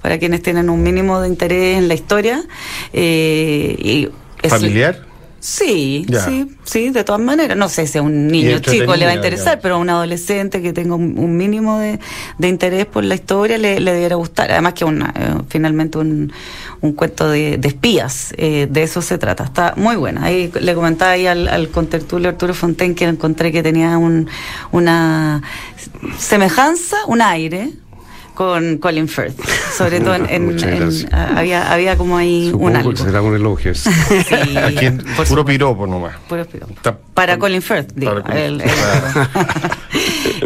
para 0.00 0.18
quienes 0.18 0.42
tienen 0.42 0.70
un 0.70 0.82
mínimo 0.82 1.20
de 1.20 1.28
interés 1.28 1.78
en 1.78 1.88
la 1.88 1.94
historia. 1.94 2.42
Eh, 2.92 3.76
y 3.78 4.08
¿Familiar? 4.48 5.09
Sí, 5.40 6.06
sí, 6.26 6.54
sí, 6.64 6.90
de 6.90 7.02
todas 7.02 7.20
maneras. 7.20 7.56
No 7.56 7.70
sé 7.70 7.86
si 7.86 7.96
a 7.96 8.02
un 8.02 8.28
niño 8.28 8.58
chico 8.58 8.94
le 8.94 9.06
va 9.06 9.12
a 9.12 9.14
interesar, 9.14 9.58
pero 9.60 9.76
a 9.76 9.78
un 9.78 9.88
adolescente 9.88 10.60
que 10.60 10.74
tenga 10.74 10.94
un, 10.94 11.36
mínimo 11.36 11.78
de, 11.78 11.98
interés 12.46 12.84
por 12.84 13.04
la 13.04 13.14
historia 13.14 13.56
le, 13.56 13.80
debiera 13.80 14.16
gustar. 14.16 14.52
Además 14.52 14.74
que 14.74 14.84
una, 14.84 15.14
eh, 15.16 15.42
finalmente 15.48 15.96
un, 15.96 16.30
un 16.82 16.92
cuento 16.92 17.30
de, 17.30 17.58
espías, 17.62 18.34
eh, 18.36 18.68
de 18.70 18.82
eso 18.82 19.00
se 19.00 19.16
trata. 19.16 19.44
Está 19.44 19.72
muy 19.76 19.96
buena. 19.96 20.24
Ahí 20.24 20.52
le 20.60 20.74
comentaba 20.74 21.12
ahí 21.12 21.26
al, 21.26 21.48
al 21.48 21.70
contertulio 21.70 22.28
Arturo 22.28 22.52
Fontaine 22.52 22.94
que 22.94 23.06
encontré 23.06 23.50
que 23.50 23.62
tenía 23.62 23.96
un, 23.96 24.28
una 24.72 25.42
semejanza, 26.18 26.98
un 27.06 27.22
aire, 27.22 27.72
con 28.40 28.78
Colin 28.78 29.06
Firth, 29.06 29.38
sobre 29.76 30.00
todo 30.00 30.14
en, 30.14 30.56
había, 31.12 31.70
había 31.70 31.98
como 31.98 32.16
ahí 32.16 32.50
un 32.54 32.74
algo. 32.74 32.92
Que 32.92 32.96
será 32.96 33.20
un 33.20 33.34
elogio. 33.34 33.74
sí, 33.74 33.90
Aquí 34.56 34.86
puro 35.28 35.44
piropo 35.44 35.86
nomás. 35.86 36.16
Puro 36.26 36.46
piropo. 36.46 36.72
para 37.12 37.38
Colin 37.38 37.60
Firth, 37.60 37.92
digo. 37.94 38.22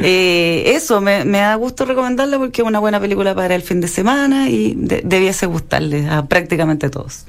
eh, 0.02 0.72
eso, 0.74 1.00
me, 1.00 1.24
me, 1.24 1.38
da 1.38 1.54
gusto 1.54 1.84
recomendarla 1.84 2.36
porque 2.36 2.62
es 2.62 2.66
una 2.66 2.80
buena 2.80 2.98
película 2.98 3.32
para 3.32 3.54
el 3.54 3.62
fin 3.62 3.80
de 3.80 3.86
semana 3.86 4.50
y 4.50 4.74
debiese 4.76 5.46
gustarle 5.46 6.08
a 6.08 6.26
prácticamente 6.26 6.90
todos. 6.90 7.26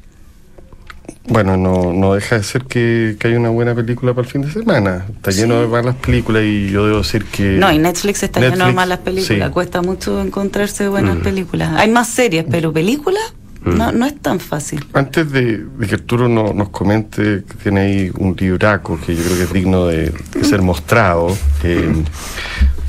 Bueno, 1.27 1.57
no, 1.57 1.91
no 1.91 2.13
deja 2.13 2.38
de 2.38 2.43
ser 2.43 2.65
que, 2.65 3.15
que 3.19 3.27
hay 3.27 3.33
una 3.33 3.50
buena 3.50 3.74
película 3.74 4.13
para 4.13 4.25
el 4.27 4.31
fin 4.31 4.41
de 4.41 4.51
semana. 4.51 5.05
Está 5.09 5.31
lleno 5.31 5.59
de 5.59 5.67
malas 5.67 5.95
películas 5.95 6.43
y 6.43 6.69
yo 6.69 6.85
debo 6.85 7.00
decir 7.00 7.25
que... 7.25 7.57
No, 7.57 7.71
y 7.71 7.79
Netflix 7.79 8.24
está 8.24 8.39
lleno 8.39 8.67
de 8.67 8.74
malas 8.74 9.00
películas. 9.00 9.50
Cuesta 9.50 9.81
mucho 9.81 10.21
encontrarse 10.21 10.88
buenas 10.88 11.17
mm. 11.17 11.21
películas. 11.21 11.71
Hay 11.77 11.89
más 11.89 12.09
series, 12.09 12.45
pero 12.50 12.71
películas 12.71 13.33
mm. 13.63 13.75
no, 13.75 13.91
no 13.91 14.05
es 14.05 14.19
tan 14.21 14.39
fácil. 14.39 14.85
Antes 14.93 15.31
de, 15.31 15.65
que 15.88 15.95
Arturo 15.95 16.29
nos 16.29 16.69
comente 16.69 17.43
que 17.50 17.53
tiene 17.63 17.79
ahí 17.81 18.12
un 18.19 18.35
libraco 18.38 19.00
que 19.03 19.15
yo 19.15 19.24
creo 19.24 19.38
que 19.38 19.43
es 19.43 19.53
digno 19.53 19.88
de, 19.88 20.13
ser 20.43 20.62
mostrado, 20.62 21.35
eh, 21.63 21.91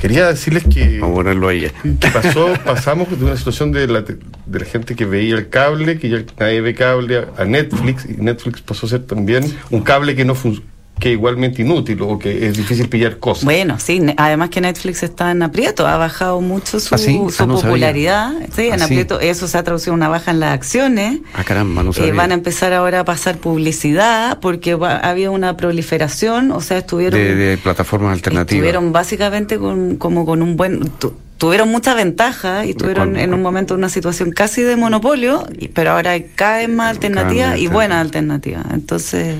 Quería 0.01 0.27
decirles 0.27 0.63
que. 0.63 0.99
Vamos 0.99 1.13
a 1.13 1.17
ponerlo 1.17 1.47
ahí. 1.47 1.71
Que 1.99 2.07
pasó, 2.09 2.53
pasamos 2.65 3.09
de 3.17 3.25
una 3.25 3.37
situación 3.37 3.71
de 3.71 3.87
la, 3.87 4.01
de 4.01 4.59
la 4.59 4.65
gente 4.65 4.95
que 4.95 5.05
veía 5.05 5.35
el 5.35 5.49
cable, 5.49 5.97
que 5.97 6.09
ya 6.09 6.23
nadie 6.39 6.61
ve 6.61 6.75
cable, 6.75 7.25
a 7.37 7.45
Netflix, 7.45 8.05
y 8.05 8.21
Netflix 8.21 8.61
pasó 8.61 8.85
a 8.85 8.89
ser 8.89 9.03
también 9.03 9.43
un 9.69 9.81
cable 9.81 10.15
que 10.15 10.25
no 10.25 10.35
funciona 10.35 10.76
que 10.99 11.11
igualmente 11.11 11.61
inútil 11.61 12.01
o 12.01 12.17
que 12.17 12.47
es 12.47 12.57
difícil 12.57 12.89
pillar 12.89 13.17
cosas. 13.19 13.45
Bueno, 13.45 13.79
sí, 13.79 14.01
además 14.17 14.49
que 14.49 14.61
Netflix 14.61 15.03
está 15.03 15.31
en 15.31 15.43
aprieto, 15.43 15.85
ha 15.85 15.97
bajado 15.97 16.41
mucho 16.41 16.79
su, 16.79 16.95
¿Ah, 16.95 16.97
ah, 17.39 17.47
popularidad. 17.47 18.33
Sí, 18.55 18.67
en 18.67 18.81
¿Ah, 18.81 18.85
aprieto, 18.85 19.19
eso 19.19 19.47
se 19.47 19.57
ha 19.57 19.63
traducido 19.63 19.93
en 19.93 19.99
una 19.99 20.09
baja 20.09 20.31
en 20.31 20.39
las 20.39 20.53
acciones. 20.53 21.19
Ah, 21.33 21.43
caramba, 21.43 21.83
no 21.83 21.91
eh, 21.95 22.11
van 22.11 22.31
a 22.31 22.33
empezar 22.33 22.73
ahora 22.73 23.01
a 23.01 23.05
pasar 23.05 23.37
publicidad 23.37 24.39
porque 24.39 24.73
ha 24.73 25.09
habido 25.09 25.31
una 25.31 25.55
proliferación, 25.55 26.51
o 26.51 26.61
sea, 26.61 26.79
estuvieron... 26.79 27.19
De, 27.19 27.57
plataformas 27.61 28.13
alternativas. 28.13 28.53
Estuvieron 28.53 28.91
básicamente 28.91 29.57
con, 29.57 29.97
como 29.97 30.25
con 30.25 30.41
un 30.41 30.57
buen... 30.57 30.91
tuvieron 31.37 31.69
mucha 31.69 31.93
ventaja 31.93 32.65
y 32.65 32.71
estuvieron 32.71 33.17
en 33.17 33.33
un 33.33 33.41
momento 33.41 33.75
en 33.75 33.79
una 33.79 33.89
situación 33.89 34.31
casi 34.31 34.63
de 34.63 34.75
monopolio, 34.75 35.45
pero 35.73 35.91
ahora 35.91 36.11
hay 36.11 36.31
cada 36.35 36.57
vez 36.57 36.69
más 36.69 36.89
alternativas 36.89 37.59
y 37.59 37.67
buenas 37.67 38.01
alternativas. 38.01 38.65
Entonces... 38.71 39.35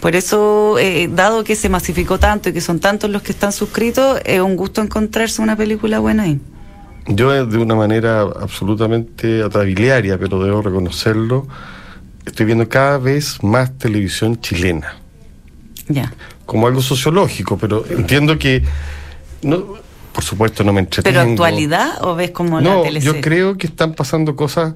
Por 0.00 0.14
eso, 0.14 0.78
eh, 0.78 1.08
dado 1.10 1.42
que 1.42 1.56
se 1.56 1.68
masificó 1.68 2.18
tanto 2.18 2.50
y 2.50 2.52
que 2.52 2.60
son 2.60 2.80
tantos 2.80 3.10
los 3.10 3.22
que 3.22 3.32
están 3.32 3.52
suscritos, 3.52 4.20
es 4.24 4.40
un 4.40 4.56
gusto 4.56 4.82
encontrarse 4.82 5.40
una 5.40 5.56
película 5.56 5.98
buena 5.98 6.24
ahí. 6.24 6.40
Yo 7.08 7.46
de 7.46 7.58
una 7.58 7.74
manera 7.74 8.22
absolutamente 8.22 9.42
atrabiliaria, 9.42 10.18
pero 10.18 10.42
debo 10.42 10.60
reconocerlo, 10.60 11.46
estoy 12.24 12.46
viendo 12.46 12.68
cada 12.68 12.98
vez 12.98 13.42
más 13.42 13.78
televisión 13.78 14.40
chilena. 14.40 14.96
Ya. 15.88 16.12
Como 16.44 16.66
algo 16.66 16.82
sociológico, 16.82 17.56
pero 17.56 17.84
entiendo 17.88 18.38
que 18.38 18.64
no, 19.42 19.64
por 20.12 20.24
supuesto 20.24 20.64
no 20.64 20.72
me 20.72 20.80
entretengo. 20.80 21.14
¿Pero 21.14 21.30
actualidad 21.30 22.04
o 22.04 22.16
ves 22.16 22.32
como 22.32 22.60
no, 22.60 22.84
la 22.84 22.98
yo 22.98 23.20
creo 23.20 23.56
que 23.56 23.66
están 23.66 23.94
pasando 23.94 24.34
cosas 24.34 24.74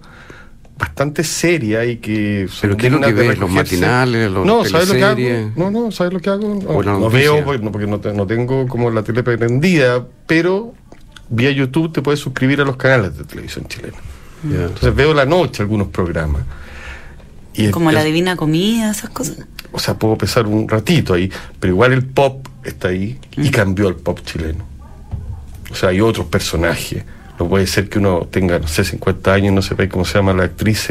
bastante 0.81 1.23
seria 1.23 1.85
y 1.85 1.99
que 1.99 2.49
pero 2.61 2.77
qué 2.77 2.87
es 2.87 2.93
lo 2.93 3.01
que 3.01 3.13
ves 3.13 3.39
los 3.39 3.51
matinales 3.51 4.31
los 4.31 4.47
no 4.47 4.65
sabes 4.65 4.89
lo 4.89 4.95
que 4.95 5.05
hago 5.05 5.53
no 5.55 5.71
no 5.71 5.93
sabes 5.93 6.13
lo 6.15 6.21
que 6.21 6.31
hago 6.31 6.83
no, 6.83 7.11
veo 7.11 7.45
porque, 7.45 7.87
no, 7.87 8.01
no, 8.15 8.27
tengo 8.27 8.67
como 8.67 8.91
la 8.91 9.03
tele 9.03 9.23
prendida 9.23 10.07
pero 10.27 10.73
vía 11.29 11.51
YouTube 11.51 11.93
te 11.93 12.03
puedes 12.03 12.19
suscribir 12.21 12.61
a 12.63 12.65
los 12.65 12.77
canales 12.77 13.17
de 13.17 13.25
televisión 13.25 13.67
chilena. 13.69 13.99
Entonces 14.43 14.95
veo 14.95 15.15
la 15.15 15.27
noche 15.27 15.63
algunos 15.63 15.89
programas. 15.89 16.43
Y 17.55 17.71
como 17.71 17.93
la 17.93 18.03
divina 18.03 18.37
comida 18.37 18.91
esas 18.91 19.11
cosas. 19.11 19.37
O 19.73 19.79
sea 19.79 19.99
puedo 19.99 20.17
pesar 20.17 20.47
un 20.47 20.69
ratito 20.69 21.15
ahí 21.15 21.31
pero 21.61 21.73
igual 21.73 21.93
el 21.93 22.05
pop 22.05 22.47
está 22.65 22.89
ahí 22.89 23.19
y 23.37 23.51
cambió 23.51 23.89
el 23.89 23.97
pop 23.97 24.21
chileno. 24.25 24.65
O 25.71 25.75
sea 25.75 25.91
hay 25.91 26.01
otros 26.01 26.27
personajes 26.27 27.05
no 27.41 27.49
puede 27.49 27.67
ser 27.67 27.89
que 27.89 27.99
uno 27.99 28.29
tenga, 28.31 28.59
no 28.59 28.69
sé, 28.69 28.85
50 28.85 29.33
años 29.33 29.51
y 29.51 29.55
no 29.55 29.63
sepa 29.63 29.89
cómo 29.89 30.05
se 30.05 30.19
llama 30.19 30.35
la 30.35 30.45
actriz. 30.45 30.91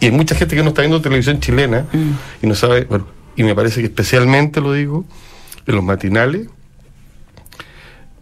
Y 0.00 0.06
hay 0.06 0.12
mucha 0.12 0.36
gente 0.36 0.54
que 0.54 0.62
no 0.62 0.68
está 0.68 0.82
viendo 0.82 1.02
televisión 1.02 1.40
chilena 1.40 1.86
mm. 1.92 2.44
y 2.44 2.46
no 2.46 2.54
sabe, 2.54 2.84
bueno, 2.84 3.08
y 3.34 3.42
me 3.42 3.52
parece 3.52 3.80
que 3.80 3.86
especialmente 3.86 4.60
lo 4.60 4.72
digo, 4.72 5.04
en 5.66 5.74
los 5.74 5.82
matinales 5.82 6.46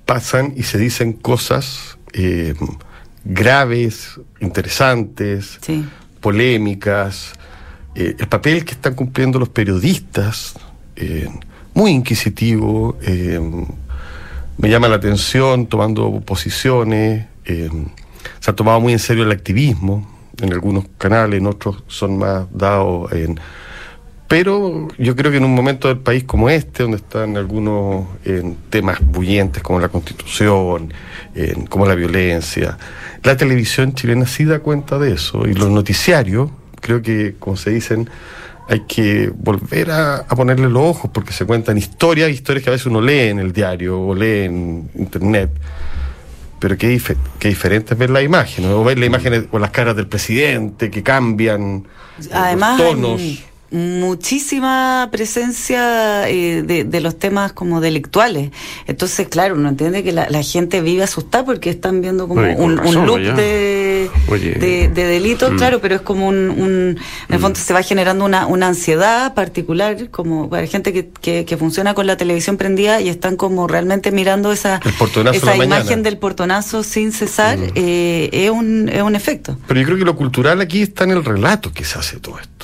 pasan 0.07 0.55
y 0.57 0.63
se 0.63 0.79
dicen 0.79 1.13
cosas 1.13 1.99
eh, 2.15 2.55
graves, 3.25 4.21
interesantes, 4.41 5.59
polémicas, 6.21 7.35
eh, 7.95 8.17
el 8.19 8.27
papel 8.27 8.65
que 8.65 8.73
están 8.73 8.95
cumpliendo 8.95 9.39
los 9.39 9.51
periodistas, 9.51 10.55
eh, 10.97 11.29
muy 11.75 11.91
inquisitivo, 11.91 12.97
me 14.57 14.71
llama 14.71 14.89
la 14.89 14.97
atención 14.97 15.67
tomando 15.67 16.23
posiciones, 16.23 17.27
eh, 17.47 17.71
se 18.41 18.51
ha 18.51 18.55
tomado 18.55 18.81
muy 18.81 18.93
en 18.93 18.99
serio 18.99 19.25
el 19.25 19.33
activismo 19.33 20.07
en 20.41 20.53
algunos 20.53 20.85
canales, 20.99 21.41
en 21.41 21.47
otros 21.47 21.83
son 21.87 22.19
más 22.19 22.47
dados 22.53 23.13
en... 23.13 23.41
Pero 24.29 24.89
yo 24.99 25.15
creo 25.15 25.31
que 25.31 25.37
en 25.37 25.45
un 25.45 25.55
momento 25.55 25.87
del 25.87 25.99
país 25.99 26.25
como 26.25 26.51
este, 26.51 26.83
donde 26.83 26.97
están 26.97 27.37
algunos 27.37 28.07
temas 28.71 28.99
bullentes 29.01 29.63
como 29.63 29.79
la 29.79 29.89
constitución, 29.89 30.93
como 31.69 31.87
la 31.87 31.95
violencia, 31.95 32.77
la 33.23 33.37
televisión 33.37 33.95
chilena 33.95 34.27
sí 34.27 34.45
da 34.45 34.59
cuenta 34.59 34.99
de 34.99 35.13
eso 35.13 35.47
y 35.47 35.55
los 35.55 35.71
noticiarios, 35.71 36.51
creo 36.81 37.03
que, 37.03 37.37
como 37.39 37.57
se 37.57 37.71
dicen, 37.71 38.11
hay 38.69 38.81
que 38.81 39.31
volver 39.33 39.93
a, 39.93 40.17
a, 40.17 40.35
ponerle 40.35 40.69
los 40.69 40.83
ojos 40.83 41.11
porque 41.15 41.33
se 41.33 41.45
cuentan 41.45 41.79
historias, 41.79 42.31
historias 42.31 42.65
que 42.65 42.71
a 42.71 42.73
veces 42.73 42.87
uno 42.87 43.01
lee 43.01 43.29
en 43.29 43.39
el 43.39 43.53
diario 43.53 44.01
o 44.01 44.13
lee 44.13 44.45
en 44.45 44.91
internet 44.97 45.51
pero 46.59 46.77
qué, 46.77 47.01
qué 47.39 47.49
diferente 47.49 47.95
es 47.95 47.99
ver 47.99 48.11
la 48.11 48.23
imagen, 48.23 48.67
o 48.67 48.83
ver 48.85 48.99
la 48.99 49.07
imagen 49.07 49.45
con 49.45 49.61
las 49.61 49.71
caras 49.71 49.97
del 49.97 50.07
presidente 50.07 50.91
que 50.91 51.03
cambian, 51.03 51.85
Además, 52.33 52.79
los 52.79 52.91
tonos. 52.91 53.23
muchísima 53.71 55.09
presencia 55.13 56.29
eh, 56.29 56.63
de, 56.63 57.01
los 57.01 57.19
temas 57.19 57.53
como 57.53 57.81
delictuales. 57.81 58.51
Entonces, 58.87 59.29
claro, 59.29 59.55
uno 59.55 59.69
entiende 59.69 60.03
que 60.03 60.13
la, 60.13 60.43
gente 60.43 60.81
vive 60.81 61.03
asustada 61.03 61.45
porque 61.45 61.71
están 61.71 62.01
viendo 62.01 62.27
como 62.29 62.41
un, 62.41 62.77
loop 62.77 63.19
de, 63.37 63.96
de, 64.27 64.89
delitos, 64.89 65.53
mm. 65.53 65.57
claro, 65.57 65.81
pero 65.81 65.97
es 65.97 66.01
como 66.01 66.29
un, 66.29 66.99
en 67.29 67.35
el 67.35 67.41
fondo 67.41 67.59
mm. 67.59 67.63
se 67.63 67.73
va 67.73 67.83
generando 67.83 68.25
una, 68.25 68.47
una 68.47 68.69
ansiedad 68.69 69.35
particular, 69.35 70.11
como 70.11 70.49
para 70.51 70.67
gente 70.67 70.93
que, 70.93 71.45
que, 71.45 71.57
funciona 71.57 71.95
con 71.95 72.07
la 72.07 72.17
televisión 72.17 72.57
prendida 72.57 73.01
y 73.01 73.09
están 73.09 73.37
como 73.37 73.67
realmente 73.67 74.13
mirando 74.13 74.53
esa, 74.53 74.81
esa 75.33 75.57
imagen 75.57 76.03
del 76.03 76.19
portonazo 76.19 76.83
sin 76.83 77.13
cesar, 77.13 77.59
mm. 77.59 77.73
eh, 77.75 78.31
es, 78.33 78.51
un, 78.51 78.89
es 78.89 79.03
un 79.03 79.17
efecto. 79.17 79.59
Pero 79.67 79.81
yo 79.81 79.87
creo 79.87 79.99
que 79.99 80.05
lo 80.05 80.17
cultural 80.17 80.61
aquí 80.61 80.83
está 80.83 81.05
en 81.05 81.11
el 81.13 81.25
relato 81.25 81.73
que 81.73 81.85
se 81.85 81.99
hace 81.99 82.19
todo 82.19 82.39
esto 82.39 82.57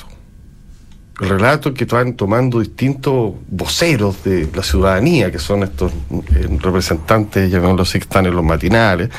el 1.21 1.29
relato 1.29 1.73
que 1.73 1.85
van 1.85 2.15
tomando 2.15 2.59
distintos 2.59 3.33
voceros 3.47 4.23
de 4.23 4.49
la 4.53 4.63
ciudadanía, 4.63 5.31
que 5.31 5.39
son 5.39 5.63
estos 5.63 5.91
eh, 5.91 6.47
representantes, 6.59 7.51
llamémoslo 7.51 7.83
así, 7.83 7.99
que 7.99 8.03
están 8.03 8.25
en 8.25 8.35
los 8.35 8.43
matinales, 8.43 9.09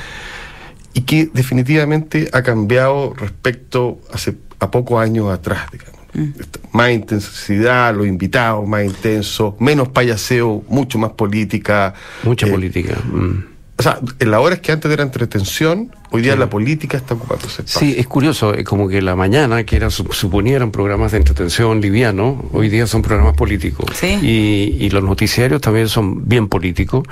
y 0.95 1.03
que 1.03 1.29
definitivamente 1.33 2.31
ha 2.33 2.43
cambiado 2.43 3.13
respecto 3.15 4.01
hace 4.13 4.37
a 4.61 4.71
pocos 4.71 5.03
años 5.03 5.31
atrás, 5.31 5.71
digamos. 5.71 5.95
Mm. 6.15 6.31
Más 6.73 6.91
intensidad, 6.93 7.95
los 7.95 8.07
invitados 8.07 8.67
más 8.67 8.85
intensos, 8.85 9.55
menos 9.59 9.89
payaseo, 9.89 10.65
mucho 10.69 10.99
más 10.99 11.11
política. 11.11 11.95
Mucha 12.23 12.47
eh, 12.47 12.51
política. 12.51 12.97
Mm. 13.05 13.55
O 13.77 13.83
sea, 13.83 13.99
en 14.21 14.31
las 14.31 14.41
horas 14.41 14.61
que 14.61 14.71
antes 14.71 14.89
era 14.91 15.03
entretención, 15.03 15.91
hoy 16.13 16.23
día 16.23 16.37
la 16.37 16.49
política 16.49 16.97
está 16.97 17.15
ocupando 17.15 17.49
ese 17.49 17.63
espacio. 17.63 17.89
Sí, 17.89 17.97
es 17.99 18.07
curioso, 18.07 18.55
es 18.55 18.65
como 18.65 18.89
que 18.89 19.03
la 19.03 19.17
mañana, 19.17 19.65
que 19.65 19.75
era 19.75 19.91
suponieran 19.91 20.71
programas 20.71 21.11
de 21.11 21.19
entretención 21.19 21.81
liviano, 21.81 22.45
hoy 22.53 22.69
día 22.69 22.87
son 22.87 23.03
programas 23.03 23.35
políticos. 23.35 23.87
Sí. 23.95 24.17
Y, 24.23 24.85
y 24.85 24.91
los 24.91 25.03
noticiarios 25.03 25.61
también 25.61 25.89
son 25.89 26.29
bien 26.29 26.47
políticos. 26.47 27.03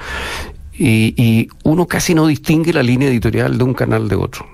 Y, 0.84 1.48
uno 1.64 1.86
casi 1.86 2.14
no 2.14 2.26
distingue 2.26 2.72
la 2.72 2.82
línea 2.82 3.08
editorial 3.08 3.56
de 3.58 3.64
un 3.64 3.74
canal 3.74 4.08
de 4.08 4.16
otro. 4.16 4.46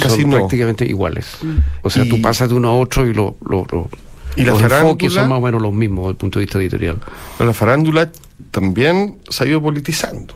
Casi 0.00 0.22
son 0.22 0.30
no. 0.30 0.36
prácticamente 0.38 0.84
iguales. 0.86 1.38
O 1.82 1.90
sea, 1.90 2.04
Y- 2.04 2.08
tú 2.08 2.20
pasas 2.20 2.48
de 2.48 2.54
uno 2.56 2.68
a 2.68 2.72
otro 2.74 3.06
y 3.06 3.14
lo, 3.14 3.36
lo- 3.48 3.66
lo- 3.70 3.88
Y 4.36 4.42
la 4.42 4.52
los 4.52 4.60
farándula- 4.62 5.10
son 5.10 5.28
más 5.28 5.38
o 5.38 5.40
menos 5.40 5.62
los 5.62 5.72
mismos 5.72 6.04
desde 6.04 6.10
el 6.10 6.16
punto 6.16 6.38
de 6.40 6.44
vista 6.44 6.58
editorial. 6.58 6.98
La 7.38 7.52
farándula 7.52 8.10
también 8.50 9.18
se 9.28 9.44
ha 9.44 9.46
ido 9.46 9.62
politizando. 9.62 10.34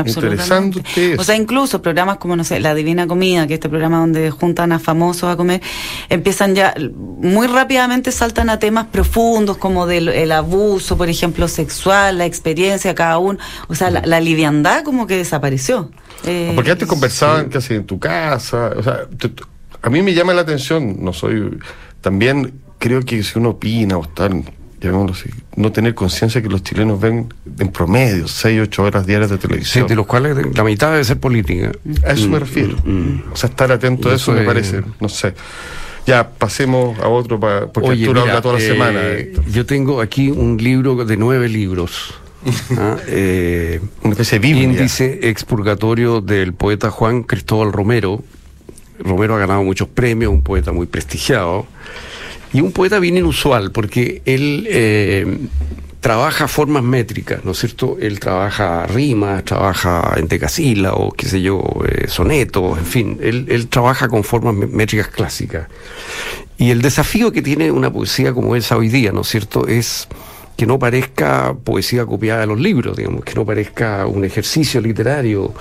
Absolutamente. 0.00 0.78
Interesante 0.78 1.16
O 1.18 1.24
sea, 1.24 1.36
incluso 1.36 1.82
programas 1.82 2.18
como, 2.18 2.36
no 2.36 2.44
sé, 2.44 2.60
La 2.60 2.74
Divina 2.74 3.06
Comida, 3.06 3.46
que 3.46 3.54
es 3.54 3.58
este 3.58 3.68
programa 3.68 3.98
donde 3.98 4.30
juntan 4.30 4.72
a 4.72 4.78
famosos 4.78 5.32
a 5.32 5.36
comer, 5.36 5.60
empiezan 6.08 6.54
ya, 6.54 6.74
muy 6.94 7.46
rápidamente 7.46 8.12
saltan 8.12 8.50
a 8.50 8.58
temas 8.58 8.86
profundos 8.86 9.56
como 9.56 9.86
del 9.86 10.08
el 10.08 10.32
abuso, 10.32 10.96
por 10.96 11.08
ejemplo, 11.08 11.48
sexual, 11.48 12.18
la 12.18 12.26
experiencia 12.26 12.94
cada 12.94 13.18
uno. 13.18 13.38
O 13.68 13.74
sea, 13.74 13.90
la, 13.90 14.02
la 14.04 14.20
liviandad 14.20 14.84
como 14.84 15.06
que 15.06 15.16
desapareció. 15.16 15.90
Eh, 16.24 16.52
Porque 16.54 16.70
antes 16.70 16.86
conversaban 16.86 17.48
casi 17.48 17.74
en 17.74 17.84
tu 17.84 17.98
casa. 17.98 18.72
O 18.76 18.82
sea, 18.82 19.00
a 19.82 19.90
mí 19.90 20.02
me 20.02 20.14
llama 20.14 20.34
la 20.34 20.42
atención, 20.42 20.96
no 21.02 21.12
soy. 21.12 21.58
También 22.00 22.60
creo 22.78 23.02
que 23.02 23.22
si 23.22 23.38
uno 23.38 23.50
opina 23.50 23.98
o 23.98 24.02
está, 24.02 24.28
llamémoslo 24.80 25.12
así, 25.14 25.28
no 25.56 25.72
tener 25.72 25.94
conciencia 25.94 26.40
que 26.40 26.48
los 26.48 26.62
chilenos 26.62 26.98
ven 27.00 27.32
en 27.58 27.68
promedio 27.68 28.26
6, 28.28 28.60
8 28.62 28.82
horas 28.82 29.06
diarias 29.06 29.30
de 29.30 29.36
Sí, 29.36 29.42
televisión. 29.42 29.86
de 29.86 29.94
los 29.94 30.06
cuales 30.06 30.36
la 30.56 30.64
mitad 30.64 30.90
debe 30.92 31.04
ser 31.04 31.18
política. 31.20 31.72
A 32.06 32.12
eso 32.12 32.28
me 32.28 32.36
Mm, 32.38 32.40
refiero. 32.40 32.76
mm. 32.84 33.22
O 33.32 33.36
sea, 33.36 33.50
estar 33.50 33.70
atento 33.72 34.08
a 34.10 34.14
eso, 34.14 34.32
Eso 34.32 34.32
me 34.32 34.40
es- 34.40 34.46
parece. 34.46 34.82
No 35.00 35.08
sé. 35.08 35.34
Ya, 36.06 36.28
pasemos 36.30 36.98
a 36.98 37.08
otro, 37.08 37.38
pa- 37.38 37.66
porque 37.70 37.90
Oye, 37.90 38.02
Arturo 38.04 38.20
mira, 38.22 38.32
habla 38.32 38.42
toda 38.42 38.54
la 38.58 38.64
eh, 38.64 38.66
semana. 38.66 39.00
Yo 39.52 39.66
tengo 39.66 40.00
aquí 40.00 40.30
un 40.30 40.56
libro 40.56 41.04
de 41.04 41.16
nueve 41.18 41.48
libros. 41.48 42.14
¿ah? 42.78 42.96
Eh, 43.06 43.80
Una 44.02 44.12
especie 44.12 44.38
de 44.38 44.46
Biblia. 44.48 44.64
Índice 44.64 45.28
expurgatorio 45.28 46.22
del 46.22 46.54
poeta 46.54 46.90
Juan 46.90 47.22
Cristóbal 47.22 47.70
Romero. 47.70 48.24
Romero 48.98 49.36
ha 49.36 49.38
ganado 49.38 49.62
muchos 49.62 49.88
premios, 49.88 50.32
un 50.32 50.42
poeta 50.42 50.72
muy 50.72 50.86
prestigiado. 50.86 51.66
Y 52.52 52.60
un 52.60 52.72
poeta 52.72 52.98
bien 52.98 53.16
inusual, 53.16 53.70
porque 53.70 54.22
él 54.24 54.66
eh, 54.68 55.38
trabaja 56.00 56.48
formas 56.48 56.82
métricas, 56.82 57.44
¿no 57.44 57.52
es 57.52 57.58
cierto? 57.58 57.96
Él 58.00 58.18
trabaja 58.18 58.86
rimas, 58.86 59.44
trabaja 59.44 60.14
en 60.16 60.26
decasílabos, 60.26 61.14
qué 61.14 61.26
sé 61.26 61.42
yo, 61.42 61.62
eh, 61.86 62.08
sonetos, 62.08 62.78
en 62.78 62.86
fin. 62.86 63.18
Él, 63.22 63.46
él 63.48 63.68
trabaja 63.68 64.08
con 64.08 64.24
formas 64.24 64.54
mé- 64.54 64.66
métricas 64.66 65.08
clásicas. 65.08 65.68
Y 66.58 66.70
el 66.70 66.82
desafío 66.82 67.30
que 67.32 67.40
tiene 67.40 67.70
una 67.70 67.92
poesía 67.92 68.32
como 68.32 68.56
esa 68.56 68.76
hoy 68.76 68.88
día, 68.88 69.12
¿no 69.12 69.20
es 69.20 69.28
cierto?, 69.28 69.68
es 69.68 70.08
que 70.56 70.66
no 70.66 70.78
parezca 70.78 71.54
poesía 71.64 72.04
copiada 72.04 72.40
de 72.40 72.46
los 72.48 72.60
libros, 72.60 72.96
digamos, 72.96 73.24
que 73.24 73.34
no 73.34 73.46
parezca 73.46 74.06
un 74.06 74.24
ejercicio 74.26 74.78
literario, 74.82 75.54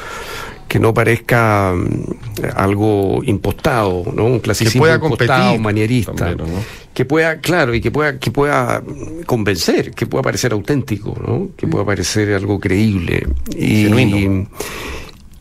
que 0.70 0.80
no 0.80 0.94
parezca 0.94 1.74
mm, 1.76 2.46
algo 2.56 3.22
impostado, 3.26 4.06
¿no? 4.16 4.26
Un 4.26 4.40
clasicismo 4.40 4.84
pueda 4.84 4.96
impostado, 4.96 5.42
competir 5.42 5.62
manierista, 5.62 6.14
también, 6.14 6.38
¿no? 6.38 6.60
que 6.94 7.06
pueda, 7.06 7.40
claro, 7.40 7.74
y 7.74 7.82
que 7.82 7.92
pueda, 7.92 8.20
que 8.20 8.32
pueda 8.32 8.82
mm, 8.82 9.24
convencer, 9.26 9.92
que 9.92 10.06
pueda 10.06 10.22
parecer 10.22 10.54
auténtico, 10.54 11.18
¿no? 11.26 11.50
Que 11.58 11.68
pueda 11.68 11.84
parecer 11.84 12.34
algo 12.34 12.60
creíble. 12.60 13.28
Y, 13.58 13.86
Genuino. 13.86 14.48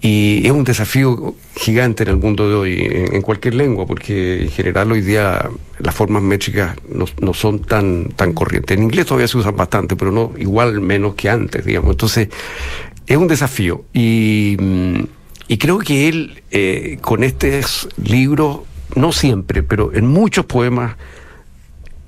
y 0.01 0.47
es 0.47 0.51
un 0.51 0.65
desafío 0.65 1.35
gigante 1.57 2.05
en 2.05 2.09
el 2.09 2.17
mundo 2.17 2.49
de 2.49 2.55
hoy, 2.55 2.81
en, 2.81 3.15
en 3.17 3.23
cualquier 3.23 3.55
lengua, 3.55 3.87
porque 3.87 4.45
en 4.45 4.51
general 4.51 4.91
hoy 4.91 5.03
día 5.03 5.51
las 5.79 5.95
formas 5.95 6.23
métricas 6.23 6.75
no, 6.89 7.05
no 7.21 7.35
son 7.35 7.61
tan, 7.61 8.09
tan 8.17 8.33
corrientes. 8.33 8.77
En 8.77 8.85
inglés 8.85 9.05
todavía 9.05 9.29
se 9.29 9.37
usan 9.37 9.57
bastante, 9.57 9.95
pero 9.95 10.11
no 10.11 10.33
igual 10.39 10.81
menos 10.81 11.17
que 11.17 11.29
antes, 11.29 11.67
digamos. 11.67 11.91
Entonces, 11.91 12.29
es 13.07 13.17
un 13.17 13.27
desafío. 13.27 13.85
Y, 13.93 14.57
mm, 14.61 15.18
y 15.49 15.57
creo 15.59 15.79
que 15.79 16.09
él, 16.09 16.43
eh, 16.51 16.99
con 17.01 17.25
estos 17.25 17.89
libros, 18.03 18.61
no 18.95 19.13
siempre, 19.13 19.63
pero 19.63 19.93
en 19.95 20.07
muchos 20.07 20.45
poemas, 20.47 20.97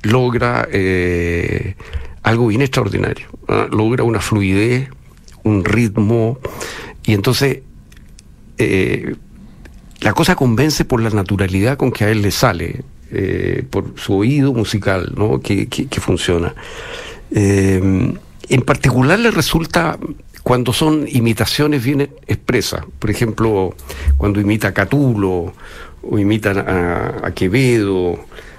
logra 0.03 0.69
eh, 0.71 1.75
algo 2.23 2.49
bien 2.49 2.63
extraordinario. 2.63 3.27
¿ah? 3.49 3.67
Logra 3.71 4.05
una 4.05 4.21
fluidez, 4.21 4.89
un 5.43 5.65
ritmo, 5.65 6.39
y 7.05 7.15
entonces 7.15 7.61
eh, 8.59 9.17
la 10.01 10.13
cosa 10.13 10.37
convence 10.37 10.85
por 10.85 11.03
la 11.03 11.11
naturalidad 11.11 11.77
con 11.79 11.93
que 11.93 12.05
a 12.05 12.11
él 12.11 12.23
le 12.23 12.31
sale, 12.31 12.83
por 13.71 13.95
su 13.97 14.15
oído 14.15 14.53
musical, 14.53 15.13
¿no? 15.17 15.41
que, 15.41 15.67
que- 15.67 16.01
funciona. 16.01 16.55
En 17.33 18.63
particular 18.65 19.19
le 19.19 19.33
resulta 19.33 19.99
cuando 20.51 20.73
son 20.73 21.07
imitaciones 21.07 21.85
bien 21.85 22.11
expresas, 22.27 22.85
por 22.99 23.09
ejemplo, 23.09 23.73
cuando 24.17 24.41
imita 24.41 24.67
a 24.67 24.75
Catulo 24.75 25.55
o 26.03 26.19
imita 26.19 26.51
a, 26.51 27.29
a 27.29 27.31
Quevedo. 27.33 28.19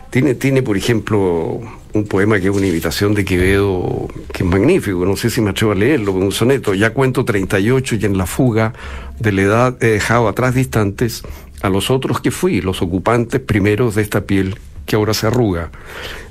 Tiene, 0.10 0.36
tiene, 0.36 0.64
por 0.64 0.78
ejemplo, 0.78 1.60
un 1.92 2.06
poema 2.06 2.40
que 2.40 2.48
es 2.48 2.56
una 2.56 2.66
imitación 2.66 3.14
de 3.14 3.26
Quevedo 3.26 4.08
que 4.32 4.44
es 4.44 4.50
magnífico, 4.50 5.06
no 5.06 5.18
sé 5.18 5.30
si 5.30 5.42
me 5.42 5.50
atrevo 5.50 5.74
a 5.74 5.76
leerlo, 5.76 6.14
un 6.14 6.32
soneto, 6.32 6.74
ya 6.74 6.94
cuento 6.94 7.26
38 7.26 7.96
y 7.96 8.06
en 8.06 8.18
la 8.18 8.26
fuga 8.26 8.72
de 9.20 9.34
la 9.34 9.42
edad 9.42 9.84
he 9.84 9.88
dejado 9.88 10.30
atrás 10.30 10.56
distantes 10.56 11.24
a 11.62 11.68
los 11.68 11.92
otros 11.92 12.22
que 12.22 12.32
fui, 12.32 12.62
los 12.62 12.82
ocupantes 12.82 13.42
primeros 13.42 13.96
de 13.96 14.04
esta 14.04 14.22
piel 14.22 14.56
que 14.86 14.96
ahora 14.96 15.14
se 15.14 15.28
arruga. 15.28 15.72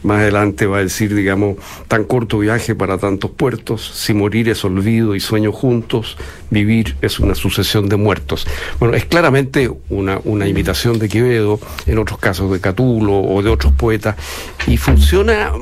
Más 0.03 0.21
adelante 0.21 0.67
va 0.67 0.79
a 0.79 0.83
decir, 0.83 1.15
digamos, 1.15 1.57
tan 1.87 2.05
corto 2.05 2.39
viaje 2.39 2.75
para 2.75 2.97
tantos 2.97 3.31
puertos, 3.31 3.87
si 3.95 4.15
morir 4.15 4.49
es 4.49 4.65
olvido 4.65 5.15
y 5.15 5.21
sueño 5.21 5.53
juntos, 5.53 6.17
vivir 6.49 6.97
es 7.03 7.21
una 7.21 7.35
sucesión 7.35 7.89
de 7.89 7.97
muertos. 7.97 8.47
Bueno, 8.79 8.95
es 8.95 9.05
claramente 9.05 9.71
una, 9.91 10.19
una 10.25 10.49
imitación 10.49 10.99
de 10.99 11.09
Quevedo, 11.09 11.61
en 11.87 11.99
otros 11.99 12.19
casos 12.19 12.51
de 12.51 12.61
Catulo 12.61 13.21
o 13.21 13.43
de 13.43 13.51
otros 13.51 13.75
poetas, 13.75 14.17
y 14.67 14.79
funciona, 14.79 15.53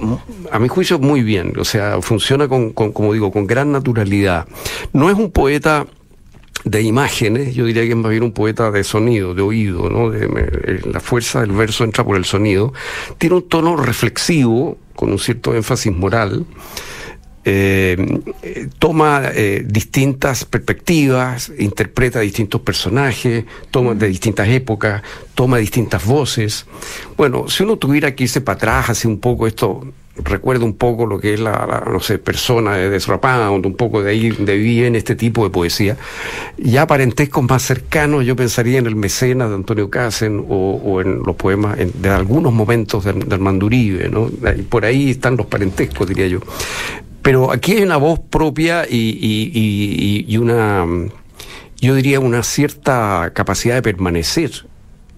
a 0.52 0.58
mi 0.60 0.68
juicio, 0.68 1.00
muy 1.00 1.22
bien, 1.22 1.54
o 1.58 1.64
sea, 1.64 2.00
funciona 2.00 2.46
con, 2.46 2.70
con 2.72 2.92
como 2.92 3.12
digo, 3.12 3.32
con 3.32 3.46
gran 3.46 3.72
naturalidad. 3.72 4.46
No 4.92 5.10
es 5.10 5.16
un 5.16 5.32
poeta 5.32 5.86
de 6.70 6.82
imágenes, 6.82 7.54
yo 7.54 7.64
diría 7.64 7.82
que 7.84 7.90
es 7.90 7.96
más 7.96 8.10
bien 8.10 8.22
un 8.22 8.32
poeta 8.32 8.70
de 8.70 8.84
sonido, 8.84 9.34
de 9.34 9.42
oído, 9.42 9.88
¿no? 9.88 10.10
De- 10.10 10.26
eh, 10.26 10.80
la 10.92 11.00
fuerza 11.00 11.40
del 11.40 11.52
verso 11.52 11.84
entra 11.84 12.04
por 12.04 12.16
el 12.16 12.24
sonido. 12.24 12.72
Tiene 13.18 13.36
un 13.36 13.48
tono 13.48 13.76
reflexivo, 13.76 14.78
con 14.94 15.10
un 15.10 15.18
cierto 15.18 15.54
énfasis 15.54 15.92
moral. 15.92 16.44
Eh, 17.44 17.96
eh, 18.42 18.68
toma 18.78 19.30
distintas 19.64 20.44
perspectivas, 20.44 21.50
interpreta 21.58 22.20
distintos 22.20 22.60
personajes, 22.60 23.44
toma 23.70 23.94
de 23.94 24.08
distintas 24.08 24.48
épocas, 24.48 25.02
toma 25.34 25.56
distintas 25.58 26.04
voces. 26.04 26.66
Bueno, 27.16 27.48
si 27.48 27.62
uno 27.62 27.76
tuviera 27.78 28.14
que 28.14 28.24
irse 28.24 28.40
para 28.42 28.56
atrás, 28.56 28.90
hace 28.90 29.08
un 29.08 29.18
poco 29.18 29.46
esto, 29.46 29.86
recuerda 30.24 30.64
un 30.64 30.74
poco 30.74 31.06
lo 31.06 31.18
que 31.18 31.34
es 31.34 31.40
la, 31.40 31.84
no 31.90 32.00
sé, 32.00 32.18
persona 32.18 32.76
de 32.76 33.00
Pound, 33.18 33.66
un 33.66 33.74
poco 33.74 34.02
de 34.02 34.10
ahí 34.12 34.30
de 34.30 34.56
viene 34.56 34.98
este 34.98 35.14
tipo 35.14 35.44
de 35.44 35.50
poesía. 35.50 35.96
Ya 36.56 36.86
parentescos 36.86 37.44
más 37.48 37.62
cercanos, 37.62 38.24
yo 38.24 38.36
pensaría 38.36 38.78
en 38.78 38.86
el 38.86 38.96
Mecenas 38.96 39.48
de 39.48 39.54
Antonio 39.54 39.90
Casen 39.90 40.44
o, 40.48 41.00
en 41.00 41.22
los 41.24 41.36
poemas 41.36 41.78
de 41.78 42.08
algunos 42.10 42.52
momentos 42.52 43.04
del, 43.04 43.28
del 43.28 43.38
Manduribe, 43.40 44.08
¿no? 44.08 44.30
Por 44.68 44.84
ahí 44.84 45.10
están 45.10 45.36
los 45.36 45.46
parentescos, 45.46 46.08
diría 46.08 46.26
yo. 46.28 46.40
Pero 47.22 47.50
aquí 47.52 47.72
hay 47.72 47.82
una 47.82 47.96
voz 47.96 48.20
propia 48.20 48.86
y, 48.88 48.96
y- 48.96 50.24
y- 50.28 50.36
una, 50.38 50.86
yo 51.80 51.94
diría, 51.94 52.20
una 52.20 52.42
cierta 52.42 53.32
capacidad 53.34 53.74
de 53.74 53.82
permanecer 53.82 54.66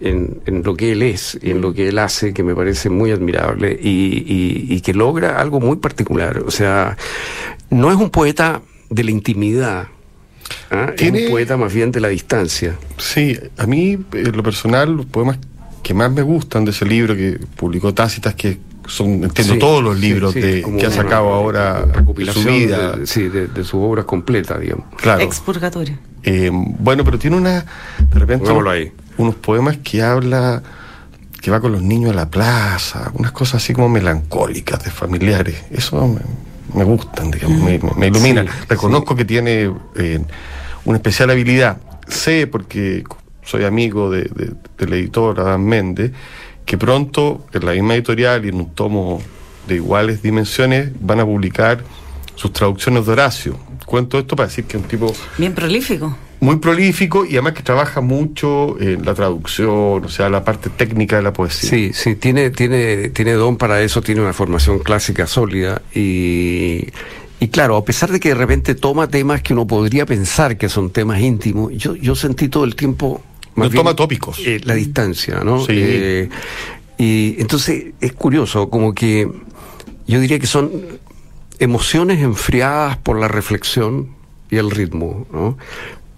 en, 0.00 0.40
en 0.46 0.62
lo 0.62 0.74
que 0.76 0.92
él 0.92 1.02
es 1.02 1.38
y 1.42 1.50
en 1.50 1.60
lo 1.60 1.72
que 1.74 1.88
él 1.88 1.98
hace, 1.98 2.32
que 2.32 2.42
me 2.42 2.54
parece 2.54 2.88
muy 2.90 3.10
admirable 3.10 3.78
y, 3.80 3.88
y- 3.88 4.66
y 4.74 4.80
que 4.80 4.94
logra 4.94 5.38
algo 5.40 5.60
muy 5.60 5.76
particular. 5.76 6.42
O 6.46 6.50
sea, 6.50 6.96
no 7.70 7.90
es 7.90 7.96
un 7.96 8.10
poeta 8.10 8.62
de 8.88 9.04
la 9.04 9.10
intimidad, 9.10 9.88
¿ah? 10.70 10.92
es 10.96 11.10
un 11.12 11.30
poeta 11.30 11.56
más 11.56 11.72
bien 11.72 11.92
de 11.92 12.00
la 12.00 12.08
distancia. 12.08 12.76
Sí, 12.96 13.38
a 13.58 13.66
mí, 13.66 13.98
en 14.12 14.36
lo 14.36 14.42
personal, 14.42 14.96
los 14.96 15.06
poemas 15.06 15.38
que 15.82 15.94
más 15.94 16.10
me 16.10 16.22
gustan 16.22 16.64
de 16.64 16.70
ese 16.72 16.84
libro 16.84 17.14
que 17.14 17.38
publicó 17.56 17.94
Tácitas, 17.94 18.34
que 18.34 18.58
son, 18.86 19.22
entiendo, 19.24 19.54
Sí, 19.54 19.58
todos 19.60 19.82
los 19.84 19.98
libros 20.00 20.32
sí, 20.34 20.40
de- 20.40 20.60
que 20.62 20.64
ha 20.64 20.68
una 20.68 20.90
sacado 20.90 21.28
ahora 21.32 21.84
de 21.86 22.32
su 22.32 22.42
vida. 22.44 22.92
de, 22.96 23.06
sí, 23.06 23.28
de, 23.28 23.46
de 23.46 23.62
sus 23.64 23.74
obras 23.74 24.04
completas, 24.04 24.60
digamos. 24.60 24.86
Claro. 24.96 25.20
Expurgatorio. 25.22 25.96
Eh, 26.22 26.50
bueno, 26.52 27.02
pero 27.04 27.18
tiene 27.18 27.36
una. 27.36 27.64
De 28.12 28.18
repente. 28.18 28.50
Ahí. 28.68 28.92
Unos 29.20 29.35
poemas 29.37 29.78
que 29.78 30.02
habla. 30.02 30.62
que 31.40 31.50
va 31.50 31.61
con 31.61 31.72
los 31.72 31.83
niños 31.83 32.12
a 32.12 32.14
la 32.14 32.28
plaza. 32.30 33.11
Unas 33.14 33.33
cosas 33.33 33.62
así 33.62 33.72
como 33.72 33.88
melancólicas 33.88 34.85
de 34.85 34.90
familiares. 34.90 35.62
Eso 35.70 36.06
me, 36.06 36.20
me 36.74 36.85
gustan, 36.85 37.30
digamos, 37.30 37.62
me, 37.62 37.78
me- 37.78 37.94
me 37.96 38.06
iluminan. 38.09 38.46
Sí, 38.46 38.52
Reconozco 38.68 39.16
que 39.16 39.24
tiene 39.24 39.72
eh, 39.96 40.20
una 40.85 40.96
especial 40.98 41.30
habilidad. 41.30 41.78
Sé, 42.09 42.46
porque 42.46 43.04
soy 43.42 43.64
amigo 43.64 44.11
de, 44.11 44.22
de- 44.24 44.52
del 44.78 44.92
editor 44.92 45.40
Adán 45.40 45.64
Méndez, 45.64 46.12
que 46.66 46.76
pronto, 46.76 47.46
en 47.52 47.64
la 47.64 47.72
misma 47.72 47.94
editorial 47.94 48.44
y 48.44 48.50
en 48.50 48.56
un 48.56 48.70
tomo 48.74 49.20
de 49.66 49.76
iguales 49.76 50.22
dimensiones, 50.22 50.90
van 51.00 51.20
a 51.20 51.24
publicar 51.24 51.83
sus 52.35 52.52
traducciones 52.52 53.06
de 53.06 53.12
Horacio, 53.12 53.56
cuento 53.87 54.18
esto 54.18 54.37
para 54.37 54.48
decir 54.48 54.64
que 54.66 54.76
es 54.76 54.83
un 54.83 54.88
tipo... 54.88 55.12
Bien 55.38 55.54
prolífico. 55.54 56.16
Muy 56.40 56.57
prolífico 56.57 57.26
y 57.26 57.33
además 57.33 57.53
que 57.53 57.62
trabaja 57.62 58.00
mucho 58.00 58.81
en 58.81 59.05
la 59.05 59.14
traducción, 59.14 60.05
o 60.05 60.09
sea, 60.09 60.31
la 60.31 60.42
parte 60.42 60.70
técnica 60.70 61.16
de 61.16 61.22
la 61.22 61.33
poesía. 61.35 61.68
Sí, 61.68 61.90
sí, 61.92 62.14
tiene, 62.14 62.50
tiene, 62.50 63.11
tiene 63.11 63.33
don 63.33 63.59
para 63.59 63.83
eso, 63.83 64.00
tiene 64.00 64.22
una 64.22 64.33
formación 64.33 64.79
clásica 64.79 65.26
sólida 65.26 65.83
y... 65.94 66.87
Y 67.42 67.48
claro, 67.48 67.76
a 67.76 67.85
pesar 67.87 68.11
de 68.11 68.20
que 68.20 68.29
de 68.31 68.35
repente 68.35 68.74
toma 68.74 69.09
temas 69.09 69.40
que 69.40 69.55
uno 69.55 69.66
podría 69.66 70.05
pensar 70.05 70.59
que 70.59 70.68
son 70.68 70.90
temas 70.90 71.20
íntimos, 71.20 71.72
yo, 71.72 71.94
yo 71.94 72.14
sentí 72.14 72.48
todo 72.48 72.64
el 72.64 72.76
tiempo... 72.76 73.22
no 73.57 73.70
toma 73.70 73.96
tópicos. 73.96 74.38
Eh, 74.44 74.61
la 74.64 74.74
distancia, 74.74 75.40
¿no? 75.42 75.64
Sí. 75.64 75.72
Eh, 75.74 76.29
y 76.98 77.40
entonces 77.40 77.94
es 77.98 78.12
curioso, 78.12 78.68
como 78.68 78.94
que 78.94 79.26
yo 80.07 80.20
diría 80.20 80.38
que 80.38 80.46
son 80.46 80.70
emociones 81.59 82.20
enfriadas 82.20 82.98
por 82.98 83.18
la 83.18 83.26
reflexión 83.26 84.09
y 84.50 84.57
el 84.57 84.70
ritmo, 84.70 85.26
¿no? 85.33 85.57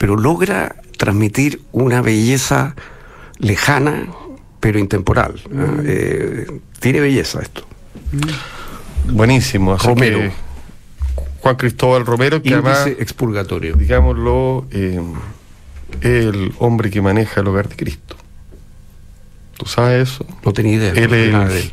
Pero 0.02 0.16
logra 0.16 0.74
transmitir 0.98 1.60
una 1.70 2.02
belleza 2.02 2.74
lejana, 3.38 4.08
pero 4.58 4.80
intemporal. 4.80 5.40
¿no? 5.48 5.76
Eh, 5.84 6.44
tiene 6.80 6.98
belleza 6.98 7.40
esto. 7.40 7.64
Buenísimo. 9.08 9.74
así 9.74 9.86
Romero. 9.86 10.18
que 10.18 10.32
Juan 11.38 11.54
Cristóbal 11.54 12.04
Romero, 12.04 12.42
que 12.42 12.48
Índice 12.48 12.68
además, 12.68 12.86
expurgatorio. 13.00 13.76
digámoslo, 13.76 14.66
eh, 14.72 15.00
el 16.00 16.52
hombre 16.58 16.90
que 16.90 17.00
maneja 17.00 17.40
el 17.40 17.46
hogar 17.46 17.68
de 17.68 17.76
Cristo. 17.76 18.16
¿Tú 19.56 19.66
sabes 19.66 20.10
eso? 20.14 20.26
No 20.44 20.52
tenía 20.52 20.74
idea. 20.74 20.92
Él 20.94 21.14
es, 21.14 21.32
nada 21.32 21.46
de 21.46 21.58
el- 21.60 21.64
él. 21.66 21.72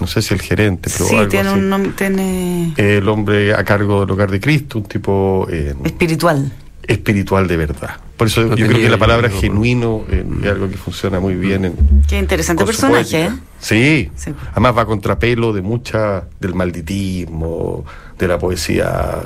no 0.00 0.08
sé 0.08 0.20
si 0.20 0.34
el 0.34 0.40
gerente, 0.42 0.90
pero 0.92 1.08
Sí, 1.08 1.14
algo 1.16 1.28
tiene 1.28 1.48
así. 1.50 1.58
un 1.60 1.68
nombre, 1.68 1.92
tiene 1.92 2.74
El 2.76 3.08
hombre 3.08 3.54
a 3.54 3.62
cargo 3.62 4.00
del 4.00 4.10
hogar 4.10 4.32
de 4.32 4.40
Cristo, 4.40 4.78
un 4.78 4.84
tipo 4.86 5.46
eh, 5.48 5.76
espiritual. 5.84 6.52
Espiritual 6.88 7.46
de 7.46 7.56
verdad. 7.56 7.90
Por 8.16 8.26
eso 8.26 8.42
No 8.42 8.56
yo 8.56 8.66
creo 8.66 8.80
que 8.80 8.88
la 8.88 8.98
palabra 8.98 9.28
no, 9.28 9.40
genuino 9.40 10.04
eh, 10.10 10.24
es 10.42 10.48
algo 10.48 10.68
que 10.68 10.76
funciona 10.76 11.20
muy 11.20 11.34
bien 11.34 11.66
en, 11.66 11.74
Qué 12.08 12.18
interesante 12.18 12.64
personaje, 12.64 13.26
¿eh? 13.26 13.30
Sí. 13.60 14.10
además 14.52 14.76
va 14.76 14.82
a 14.82 14.86
contrapelo 14.86 15.52
de 15.52 15.62
mucha 15.62 16.24
del 16.40 16.54
malditismo, 16.54 17.84
de 18.18 18.28
la 18.28 18.38
poesía 18.38 19.22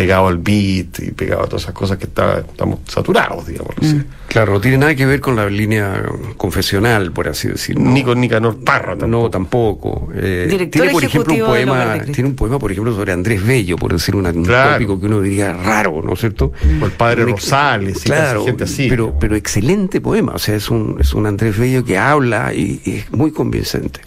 pegado 0.00 0.28
al 0.28 0.38
beat 0.38 0.98
y 1.00 1.10
pegado 1.12 1.42
a 1.42 1.46
todas 1.46 1.62
esas 1.62 1.74
cosas 1.74 1.98
que 1.98 2.04
está, 2.04 2.38
estamos 2.38 2.78
saturados, 2.86 3.46
digamos. 3.46 3.74
Mm. 3.80 4.00
Claro, 4.28 4.52
no 4.54 4.60
tiene 4.60 4.78
nada 4.78 4.94
que 4.94 5.04
ver 5.06 5.20
con 5.20 5.36
la 5.36 5.48
línea 5.50 6.02
confesional, 6.36 7.12
por 7.12 7.28
así 7.28 7.48
decirlo. 7.48 7.82
Ni 7.82 8.02
con 8.02 8.20
Nicanor 8.20 8.62
Parra 8.64 8.96
tampoco. 8.96 9.06
No, 9.08 9.30
tampoco. 9.30 10.08
Eh, 10.14 10.46
Director 10.48 10.70
tiene, 10.82 10.92
por 10.92 11.04
ejemplo, 11.04 11.34
un 11.34 11.40
poema, 11.40 11.98
tiene 12.12 12.30
un 12.30 12.36
poema, 12.36 12.58
por 12.58 12.70
ejemplo, 12.72 12.94
sobre 12.94 13.12
Andrés 13.12 13.44
Bello, 13.44 13.76
por 13.76 13.92
decir 13.92 14.16
una- 14.16 14.30
un 14.30 14.44
Claro. 14.44 14.72
tópico 14.74 14.98
que 15.00 15.06
uno 15.06 15.20
diría 15.20 15.52
raro, 15.52 16.00
¿no 16.02 16.12
es 16.14 16.20
cierto? 16.20 16.52
O 16.80 16.84
el 16.86 16.92
padre 16.92 17.24
Un 17.24 17.30
Rosales, 17.32 17.98
y 18.06 18.08
claro, 18.08 18.40
casi 18.40 18.46
gente 18.46 18.64
así. 18.64 18.86
pero, 18.88 19.14
pero 19.20 19.36
excelente 19.36 20.00
poema, 20.00 20.32
o 20.34 20.38
sea, 20.38 20.54
es 20.54 20.70
un, 20.70 20.96
es 21.00 21.12
un 21.12 21.26
Andrés 21.26 21.58
Bello 21.58 21.84
que 21.84 21.98
habla 21.98 22.54
y, 22.54 22.80
y 22.84 22.92
es 22.98 23.12
muy 23.12 23.32
convincente. 23.32 24.00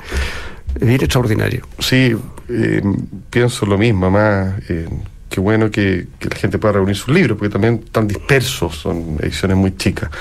Es 0.74 0.88
bien 0.88 1.02
extraordinario. 1.02 1.68
Sí, 1.80 2.16
eh, 2.50 2.82
pienso 3.30 3.66
lo 3.66 3.78
mismo, 3.78 4.10
más 4.10 4.54
eh, 4.70 4.88
qué 5.34 5.40
bueno 5.40 5.72
que, 5.72 6.06
la 6.30 6.36
gente 6.36 6.60
pueda 6.60 6.74
reunir 6.74 6.96
sus 6.96 7.12
libros, 7.12 7.40
porque 7.40 7.52
también 7.52 7.82
están 7.84 8.08
dispersos, 8.08 8.76
son 8.76 9.18
ediciones 9.20 9.58
muy 9.58 9.76
chicas. 9.76 10.12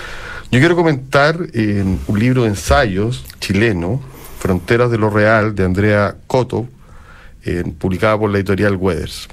Yo 0.51 0.59
quiero 0.59 0.75
comentar 0.75 1.37
eh, 1.53 1.85
un 2.07 2.19
libro 2.19 2.45
de 2.45 2.49
ensayos 2.49 3.23
chileno, 3.39 4.01
Fronteras 4.39 4.91
de 4.91 4.97
lo 4.97 5.11
Real, 5.11 5.55
de 5.55 5.67
Andrea 5.67 6.17
Coto, 6.27 6.67
eh, 7.45 7.63
publicada 7.79 8.19
por 8.19 8.31
la 8.31 8.39
editorial 8.39 8.77
Weathers. 8.77 9.29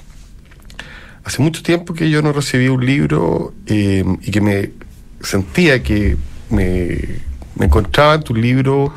Hace 1.24 1.42
mucho 1.42 1.63
tiempo 1.63 1.94
que 1.94 2.10
yo 2.10 2.22
no 2.22 2.34
recibí 2.34 2.68
un 2.68 2.86
libro 2.86 3.54
eh, 3.65 4.04
y 4.22 4.32
que 4.32 4.42
me 4.42 4.72
sentía 5.22 5.82
que 5.82 6.18
me, 6.50 7.00
me 7.56 7.68
encontraba 7.68 8.15
en 8.15 8.24
tu 8.24 8.36
libro 8.36 8.94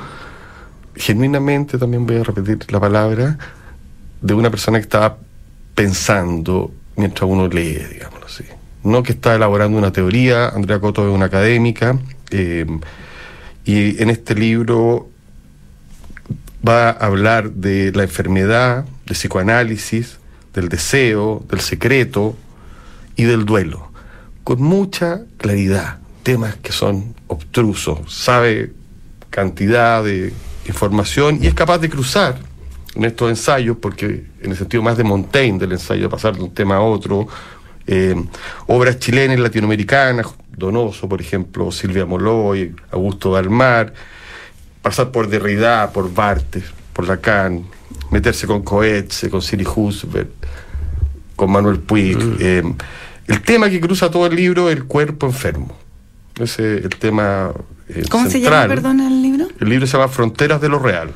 genuinamente, 0.97 1.79
también 1.79 2.09
voy 2.09 2.17
a 2.17 2.25
repetir 2.25 2.59
la 2.73 2.81
palabra, 2.81 3.39
de 4.21 4.35
una 4.35 4.51
persona 4.51 4.79
que 4.79 4.83
estaba 4.83 5.19
pensando 5.75 6.73
mientras 6.97 7.29
uno 7.29 7.49
lee, 7.49 7.79
digámoslo 7.93 8.27
así. 8.27 8.45
No 8.85 9.03
que 9.03 9.13
está 9.13 9.35
elaborando 9.35 9.79
una 9.79 9.93
teoría, 9.93 10.49
Andrea 10.49 10.81
Coto 10.81 11.09
es 11.09 11.15
una 11.15 11.27
académica, 11.27 11.99
eh, 12.31 12.67
y 13.65 14.03
en 14.03 14.11
este 14.11 14.35
libro 14.35 15.09
va 16.67 16.91
a 16.91 17.07
hablar 17.07 17.53
de 17.53 17.93
la 17.93 18.03
enfermedad, 18.03 18.85
de 19.07 19.15
psicoanálisis, 19.15 20.19
del 20.55 20.69
deseo, 20.69 21.45
del 21.49 21.61
secreto 21.61 22.37
y 23.17 23.25
del 23.25 23.45
duelo, 23.45 23.91
con 24.45 24.61
mucha 24.61 25.23
claridad, 25.39 25.99
temas 26.23 26.57
que 26.57 26.73
son 26.73 27.15
obtrusos, 27.29 28.13
sabe 28.13 28.73
cantidad 29.31 30.05
de 30.05 30.33
información 30.67 31.39
y 31.43 31.47
es 31.47 31.55
capaz 31.55 31.79
de 31.79 31.89
cruzar 31.89 32.39
en 32.95 33.05
estos 33.05 33.31
ensayos, 33.31 33.77
porque 33.81 34.25
en 34.41 34.51
el 34.51 34.57
sentido 34.57 34.83
más 34.83 34.97
de 34.97 35.05
Montaigne, 35.05 35.59
del 35.59 35.73
ensayo 35.73 36.03
de 36.03 36.09
pasar 36.09 36.37
de 36.37 36.43
un 36.43 36.53
tema 36.53 36.77
a 36.77 36.81
otro, 36.81 37.27
eh, 37.87 38.15
obras 38.67 38.99
chilenas 38.99 39.39
y 39.39 39.41
latinoamericanas, 39.41 40.27
Donoso, 40.57 41.09
por 41.09 41.21
ejemplo, 41.21 41.73
Silvia 41.73 42.05
Moloy, 42.05 42.75
Augusto 42.91 43.33
Dalmar, 43.33 43.95
pasar 44.83 45.11
por 45.11 45.29
Derrida, 45.29 45.91
por 45.91 46.13
Barthes, 46.13 46.65
por 46.93 47.09
Lacan, 47.09 47.65
meterse 48.11 48.47
con 48.47 48.63
Coetze, 48.63 49.31
con 49.31 49.41
Siri 49.41 49.65
Husbert, 49.65 50.31
con 51.37 51.51
Manuel 51.51 51.79
Puig. 51.79 52.19
eh, 52.41 52.63
el 53.27 53.41
tema 53.43 53.71
que 53.71 53.81
cruza 53.81 54.11
todo 54.11 54.27
el 54.27 54.37
libro 54.37 54.69
es 54.69 54.77
el 54.77 54.85
cuerpo 54.85 55.27
enfermo. 55.27 55.75
Ese 56.39 56.79
es 56.79 56.85
el 56.85 56.91
tema 56.91 57.53
eh, 57.89 58.05
¿Cómo 58.11 58.29
se 58.29 58.41
llama, 58.41 58.67
perdón, 58.69 59.01
el 59.01 59.23
libro? 59.23 59.49
El 59.61 59.69
libro 59.69 59.87
se 59.87 59.97
llama 59.97 60.09
Fronteras 60.09 60.61
de 60.61 60.69
lo 60.69 60.79
Real. 60.79 61.11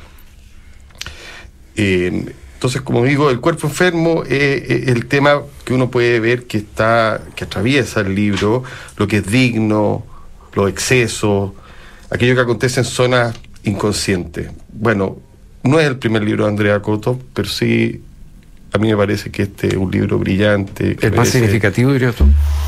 Eh, 1.77 2.25
entonces, 2.55 2.81
como 2.81 3.03
digo, 3.05 3.29
el 3.29 3.39
cuerpo 3.39 3.67
enfermo 3.67 4.23
es, 4.23 4.87
el 4.89 5.05
tema 5.05 5.41
que 5.63 5.73
uno 5.73 5.91
puede 5.91 6.19
ver 6.19 6.45
que 6.47 6.57
está, 6.57 7.21
que 7.35 7.43
atraviesa 7.43 8.01
el 8.01 8.15
libro, 8.15 8.63
lo 8.97 9.07
que 9.07 9.17
es 9.17 9.27
digno, 9.27 10.03
los 10.53 10.67
excesos, 10.69 11.51
aquello 12.09 12.33
que 12.33 12.41
acontece 12.41 12.79
en 12.79 12.85
zonas 12.85 13.35
inconscientes. 13.63 14.49
Bueno, 14.73 15.17
no 15.63 15.79
es 15.79 15.85
el 15.87 15.97
primer 15.97 16.23
libro 16.23 16.45
de 16.45 16.49
Andrea 16.49 16.81
Coto, 16.81 17.19
pero 17.33 17.47
sí 17.47 18.01
a 18.73 18.79
mí 18.79 18.89
me 18.89 18.97
parece 18.97 19.29
que 19.29 19.43
este 19.43 19.67
es 19.67 19.75
un 19.75 19.91
libro 19.91 20.17
brillante. 20.17 20.97
¿Es 20.99 21.11
más 21.15 21.27
merece- 21.27 21.31
significativo, 21.39 21.93
dirías 21.93 22.15
tú? 22.15 22.25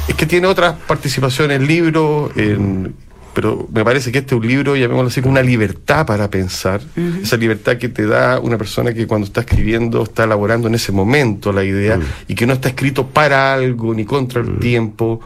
es 0.07 0.15
que 0.15 0.25
tiene 0.25 0.47
otras 0.47 0.75
participaciones 0.87 1.55
en 1.55 1.61
el 1.63 1.67
libro, 1.67 2.31
en- 2.35 2.93
pero 3.39 3.69
me 3.71 3.85
parece 3.85 4.11
que 4.11 4.17
este 4.17 4.35
es 4.35 4.41
un 4.41 4.45
libro, 4.45 4.75
llamémoslo 4.75 5.07
así, 5.07 5.21
con 5.21 5.31
una 5.31 5.41
libertad 5.41 6.05
para 6.05 6.29
pensar. 6.29 6.81
Esa 7.23 7.37
libertad 7.37 7.77
que 7.77 7.87
te 7.87 8.05
da 8.05 8.37
una 8.41 8.57
persona 8.57 8.93
que 8.93 9.07
cuando 9.07 9.27
está 9.27 9.39
escribiendo 9.39 10.03
está 10.03 10.25
elaborando 10.25 10.67
en 10.67 10.75
ese 10.75 10.91
momento 10.91 11.53
la 11.53 11.63
idea 11.63 11.97
y 12.27 12.35
que 12.35 12.45
no 12.45 12.51
está 12.51 12.67
escrito 12.67 13.07
para 13.07 13.53
algo 13.53 13.93
ni 13.93 14.03
contra 14.03 14.41
el 14.41 14.59
tiempo, 14.59 15.21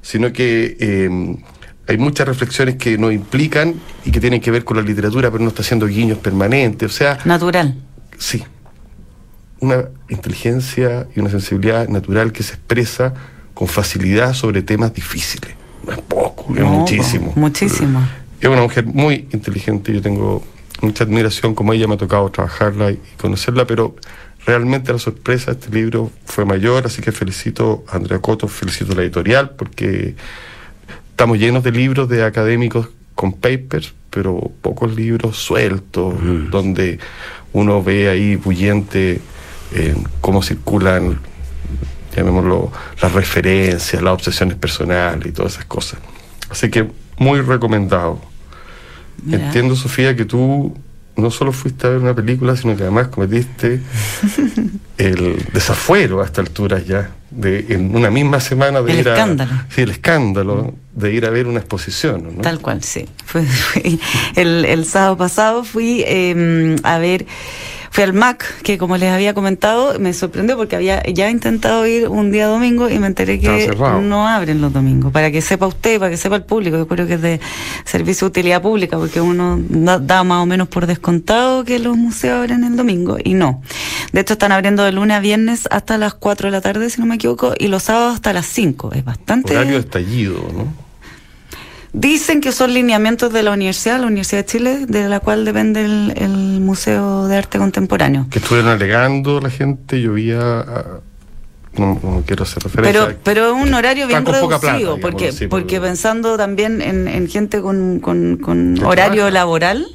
sino 0.00 0.32
que 0.32 0.76
eh, 0.78 1.36
hay 1.88 1.98
muchas 1.98 2.28
reflexiones 2.28 2.76
que 2.76 2.96
nos 2.96 3.12
implican 3.12 3.74
y 4.04 4.12
que 4.12 4.20
tienen 4.20 4.40
que 4.40 4.52
ver 4.52 4.62
con 4.62 4.76
la 4.76 4.84
literatura, 4.84 5.28
pero 5.28 5.42
no 5.42 5.48
está 5.48 5.62
haciendo 5.62 5.88
guiños 5.88 6.18
permanentes. 6.18 6.88
O 6.88 6.94
sea, 6.94 7.18
Natural. 7.24 7.74
sí, 8.18 8.44
una 9.58 9.86
inteligencia 10.08 11.08
y 11.16 11.18
una 11.18 11.30
sensibilidad 11.30 11.88
natural 11.88 12.30
que 12.30 12.44
se 12.44 12.54
expresa 12.54 13.12
con 13.52 13.66
facilidad 13.66 14.32
sobre 14.32 14.62
temas 14.62 14.94
difíciles. 14.94 15.56
Es 15.88 15.98
poco, 16.02 16.52
es 16.54 16.60
No, 16.60 16.70
muchísimo. 16.70 17.32
Muchísimo. 17.36 18.00
Es 18.40 18.48
una 18.48 18.62
mujer 18.62 18.86
muy 18.86 19.28
inteligente, 19.32 19.92
yo 19.92 20.02
tengo 20.02 20.42
mucha 20.80 21.04
admiración 21.04 21.54
como 21.54 21.72
ella, 21.72 21.86
me 21.86 21.94
ha 21.94 21.98
tocado 21.98 22.28
trabajarla 22.30 22.90
y 22.90 23.00
conocerla, 23.20 23.66
pero 23.66 23.94
realmente 24.44 24.92
la 24.92 24.98
sorpresa 24.98 25.52
de 25.52 25.60
este 25.60 25.72
libro 25.72 26.10
fue 26.24 26.44
mayor, 26.44 26.86
así 26.86 27.02
que 27.02 27.12
felicito 27.12 27.84
a 27.88 27.96
Andrea 27.96 28.18
Coto, 28.18 28.48
felicito 28.48 28.92
a 28.92 28.96
la 28.96 29.02
editorial, 29.02 29.50
porque 29.50 30.16
estamos 31.10 31.38
llenos 31.38 31.62
de 31.62 31.72
libros 31.72 32.08
de 32.08 32.24
académicos 32.24 32.88
con 33.14 33.32
papers, 33.32 33.94
pero 34.10 34.50
pocos 34.60 34.94
libros 34.94 35.36
sueltos, 35.38 36.14
donde 36.50 36.98
uno 37.52 37.82
ve 37.82 38.08
ahí 38.08 38.36
bullente 38.36 39.20
eh, 39.74 39.94
cómo 40.20 40.42
circulan, 40.42 41.20
llamémoslo, 42.14 42.70
las 43.00 43.12
referencias, 43.12 44.02
las 44.02 44.12
obsesiones 44.14 44.56
personales 44.56 45.26
y 45.26 45.32
todas 45.32 45.52
esas 45.54 45.64
cosas. 45.66 45.98
Así 46.50 46.70
que 46.70 46.88
muy 47.18 47.40
recomendado. 47.40 48.20
Mira. 49.24 49.46
Entiendo, 49.46 49.76
Sofía, 49.76 50.16
que 50.16 50.24
tú 50.24 50.76
no 51.16 51.30
solo 51.30 51.52
fuiste 51.52 51.86
a 51.86 51.90
ver 51.90 51.98
una 52.00 52.14
película, 52.14 52.56
sino 52.56 52.74
que 52.76 52.82
además 52.82 53.08
cometiste 53.08 53.80
el 54.98 55.44
desafuero 55.52 56.22
a 56.22 56.24
esta 56.24 56.40
altura 56.40 56.78
ya, 56.80 57.10
de 57.30 57.66
en 57.70 57.94
una 57.94 58.10
misma 58.10 58.40
semana 58.40 58.80
de 58.82 58.92
El 58.92 58.98
ir 59.00 59.08
a... 59.08 59.12
escándalo. 59.12 59.52
Sí, 59.68 59.82
el 59.82 59.90
escándalo 59.90 60.74
de 60.94 61.12
ir 61.12 61.24
a 61.26 61.30
ver 61.30 61.46
una 61.46 61.58
exposición, 61.60 62.36
¿no? 62.36 62.42
Tal 62.42 62.60
cual, 62.60 62.82
sí. 62.82 63.06
Fue, 63.26 63.42
fue- 63.44 63.98
el, 64.36 64.64
el 64.64 64.84
sábado 64.86 65.16
pasado 65.16 65.64
fui 65.64 66.02
eh, 66.06 66.76
a 66.82 66.98
ver 66.98 67.26
Fui 67.92 68.04
al 68.04 68.14
MAC, 68.14 68.62
que 68.62 68.78
como 68.78 68.96
les 68.96 69.10
había 69.10 69.34
comentado, 69.34 69.98
me 69.98 70.14
sorprendió 70.14 70.56
porque 70.56 70.76
había 70.76 71.02
ya 71.02 71.28
intentado 71.28 71.86
ir 71.86 72.08
un 72.08 72.32
día 72.32 72.46
domingo 72.46 72.88
y 72.88 72.98
me 72.98 73.06
enteré 73.06 73.38
que 73.38 73.68
no 73.76 74.26
abren 74.26 74.62
los 74.62 74.72
domingos. 74.72 75.12
Para 75.12 75.30
que 75.30 75.42
sepa 75.42 75.66
usted, 75.66 75.98
para 75.98 76.10
que 76.10 76.16
sepa 76.16 76.36
el 76.36 76.44
público, 76.44 76.78
yo 76.78 76.88
creo 76.88 77.06
que 77.06 77.14
es 77.14 77.20
de 77.20 77.38
servicio 77.84 78.26
de 78.26 78.30
utilidad 78.30 78.62
pública, 78.62 78.96
porque 78.96 79.20
uno 79.20 79.60
da 79.68 80.24
más 80.24 80.42
o 80.42 80.46
menos 80.46 80.68
por 80.68 80.86
descontado 80.86 81.64
que 81.64 81.78
los 81.78 81.98
museos 81.98 82.38
abren 82.38 82.64
el 82.64 82.76
domingo, 82.76 83.18
y 83.22 83.34
no. 83.34 83.60
De 84.12 84.22
hecho, 84.22 84.32
están 84.32 84.52
abriendo 84.52 84.84
de 84.84 84.92
lunes 84.92 85.18
a 85.18 85.20
viernes 85.20 85.68
hasta 85.70 85.98
las 85.98 86.14
4 86.14 86.46
de 86.46 86.50
la 86.50 86.62
tarde, 86.62 86.88
si 86.88 86.98
no 86.98 87.06
me 87.06 87.16
equivoco, 87.16 87.52
y 87.58 87.68
los 87.68 87.82
sábados 87.82 88.14
hasta 88.14 88.32
las 88.32 88.46
5. 88.46 88.92
Es 88.94 89.04
bastante... 89.04 89.54
Horario 89.54 89.76
estallido, 89.76 90.48
¿no? 90.54 90.81
Dicen 91.92 92.40
que 92.40 92.52
son 92.52 92.72
lineamientos 92.72 93.32
de 93.32 93.42
la 93.42 93.52
universidad, 93.52 94.00
la 94.00 94.06
Universidad 94.06 94.40
de 94.40 94.46
Chile, 94.46 94.86
de 94.86 95.08
la 95.08 95.20
cual 95.20 95.44
depende 95.44 95.84
el, 95.84 96.60
Museo 96.60 97.26
de 97.26 97.36
Arte 97.36 97.58
Contemporáneo. 97.58 98.26
Que 98.30 98.38
estuvieron 98.38 98.70
alegando 98.70 99.40
la 99.40 99.50
gente, 99.50 100.00
llovía 100.00 100.64
no, 101.78 102.22
quiero 102.26 102.42
hacer 102.42 102.62
referencia. 102.62 103.06
Pero, 103.06 103.18
pero 103.22 103.54
un 103.54 103.72
horario 103.72 104.06
bien 104.06 104.26
reducido, 104.26 104.98
porque, 105.00 105.32
porque 105.48 105.80
pensando 105.80 106.36
también 106.36 106.82
en, 106.82 107.28
gente 107.28 107.62
con, 107.62 107.98
con, 108.00 108.78
horario 108.84 109.30
laboral, 109.30 109.86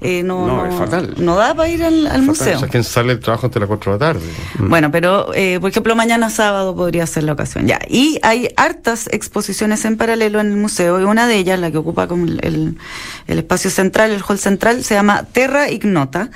eh, 0.00 0.22
no, 0.22 0.68
no, 1.16 1.36
da 1.36 1.54
para 1.54 1.68
ir 1.68 1.82
al, 1.82 2.22
museo. 2.22 2.58
O 2.58 2.68
sea, 2.68 2.82
sale 2.84 3.14
el 3.14 3.20
trabajo 3.20 3.46
hasta 3.46 3.58
las 3.58 3.68
4 3.68 3.92
de 3.92 3.98
la 3.98 4.06
tarde. 4.06 4.26
Mm. 4.58 4.68
Bueno, 4.68 4.90
pero 4.92 5.34
eh, 5.34 5.58
por 5.60 5.70
ejemplo, 5.70 5.96
mañana 5.96 6.30
sábado 6.30 6.76
podría 6.76 7.06
ser 7.06 7.24
la 7.24 7.32
ocasión. 7.32 7.66
ya 7.66 7.80
Y 7.88 8.20
hay 8.22 8.48
hartas 8.56 9.08
exposiciones 9.10 9.84
en 9.84 9.96
paralelo 9.96 10.40
en 10.40 10.52
el 10.52 10.56
museo, 10.56 11.00
y 11.00 11.04
una 11.04 11.26
de 11.26 11.36
ellas, 11.36 11.58
la 11.58 11.72
que 11.72 11.78
ocupa 11.78 12.06
como 12.06 12.26
el, 12.26 12.78
el 13.26 13.38
espacio 13.38 13.70
central, 13.70 14.12
el 14.12 14.22
hall 14.22 14.38
central, 14.38 14.84
se 14.84 14.94
llama 14.94 15.24
Terra 15.32 15.68
Ignota. 15.68 16.30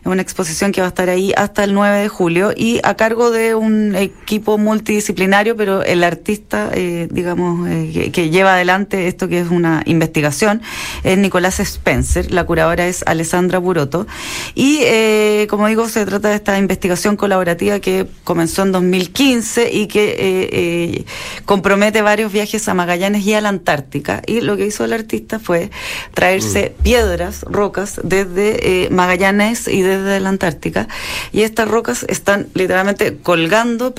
Es 0.00 0.06
una 0.06 0.22
exposición 0.22 0.70
que 0.70 0.80
va 0.80 0.86
a 0.86 0.88
estar 0.88 1.08
ahí 1.08 1.32
hasta 1.36 1.64
el 1.64 1.74
9 1.74 1.98
de 1.98 2.08
julio 2.08 2.52
y 2.54 2.80
a 2.84 2.94
cargo 2.94 3.30
de 3.30 3.54
un 3.54 3.96
equipo 3.96 4.43
multidisciplinario, 4.44 5.56
pero 5.56 5.82
el 5.82 6.04
artista, 6.04 6.70
eh, 6.74 7.08
digamos, 7.10 7.68
eh, 7.68 8.10
que, 8.12 8.30
lleva 8.30 8.54
adelante 8.54 9.08
esto 9.08 9.28
que 9.28 9.40
es 9.40 9.50
una 9.50 9.82
investigación 9.86 10.62
es 11.02 11.18
Nicolás 11.18 11.60
Spencer, 11.60 12.30
la 12.30 12.44
curadora 12.44 12.86
es 12.86 13.02
Alessandra 13.06 13.58
Buroto. 13.58 14.06
Y, 14.54 14.78
eh, 14.82 15.46
como 15.50 15.68
digo, 15.68 15.88
se 15.88 16.04
trata 16.06 16.30
de 16.30 16.36
esta 16.36 16.58
investigación 16.58 17.16
colaborativa 17.16 17.80
que 17.80 18.06
comenzó 18.24 18.62
en 18.62 18.72
2015 18.72 19.72
y 19.72 19.86
que 19.86 21.04
compromete 21.44 22.02
varios 22.02 22.32
viajes 22.32 22.68
a 22.68 22.74
Magallanes 22.74 23.24
y 23.24 23.34
a 23.34 23.40
la 23.40 23.48
Antártica. 23.48 24.22
Y 24.26 24.40
lo 24.40 24.56
que 24.56 24.66
hizo 24.66 24.84
el 24.84 24.92
artista 24.92 25.38
fue 25.38 25.70
traerse 26.12 26.74
mm. 26.78 26.82
piedras, 26.82 27.42
rocas, 27.42 28.00
desde 28.02 28.88
Magallanes 28.90 29.68
y 29.68 29.82
desde 29.82 30.20
la 30.20 30.28
Antártica. 30.28 30.88
Y 31.32 31.42
estas 31.42 31.68
rocas 31.68 32.04
están 32.08 32.48
literalmente 32.54 33.18
colgando, 33.22 33.92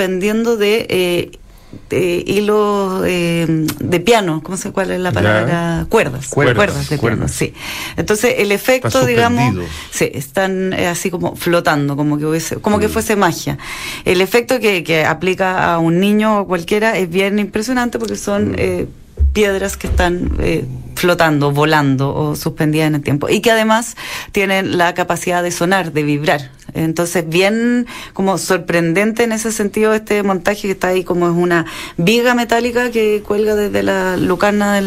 de, 0.44 0.86
eh, 0.90 1.32
de 1.90 2.24
hilo 2.26 3.04
eh, 3.06 3.46
de 3.80 4.00
piano, 4.00 4.42
¿cómo 4.44 4.58
se 4.58 4.72
cuál 4.72 4.92
es 4.92 5.00
la 5.00 5.12
palabra? 5.12 5.86
Cuerdas, 5.90 6.28
cuerdas, 6.30 6.90
de 6.90 6.98
piano, 6.98 7.28
sí. 7.28 7.54
Entonces 7.98 8.36
el 8.38 8.52
efecto, 8.52 9.06
digamos, 9.06 9.56
sí, 9.92 10.10
están 10.14 10.74
eh, 10.74 10.88
así 10.88 11.10
como 11.10 11.36
flotando, 11.36 11.96
como 11.96 12.18
que 12.18 12.26
hubiese, 12.26 12.58
como 12.58 12.80
que 12.80 12.88
mm. 12.88 12.92
fuese 12.92 13.16
magia. 13.16 13.58
El 14.04 14.22
efecto 14.22 14.60
que, 14.60 14.84
que 14.84 15.06
aplica 15.06 15.74
a 15.74 15.80
un 15.80 16.00
niño 16.00 16.42
o 16.42 16.48
cualquiera 16.48 16.98
es 16.98 17.10
bien 17.10 17.40
impresionante 17.40 18.00
porque 18.00 18.16
son 18.16 18.52
mm. 18.52 18.56
eh, 18.58 18.88
piedras 19.34 19.78
que 19.78 19.88
están 19.88 20.32
eh, 20.40 20.66
flotando, 20.96 21.52
volando 21.52 22.16
o 22.16 22.36
suspendidas 22.36 22.88
en 22.88 22.96
el 22.96 23.04
tiempo 23.04 23.30
y 23.30 23.42
que 23.42 23.52
además 23.52 23.96
tienen 24.32 24.78
la 24.78 24.94
capacidad 24.94 25.44
de 25.44 25.52
sonar, 25.52 25.92
de 25.92 26.04
vibrar. 26.04 26.52
Entonces, 26.76 27.28
bien 27.28 27.88
como 28.14 28.38
sorprendente 28.38 29.24
en 29.24 29.32
ese 29.32 29.52
sentido 29.52 29.94
este 29.94 30.22
montaje 30.24 30.64
que 30.64 30.72
está 30.72 30.90
ahí 30.90 31.04
como 31.04 31.28
es 31.28 31.36
una 31.36 31.66
viga 31.98 32.36
metálica 32.36 32.92
que 32.92 33.24
cuelga 33.26 33.56
desde 33.56 33.82
la 33.82 34.18
lucarna 34.18 34.80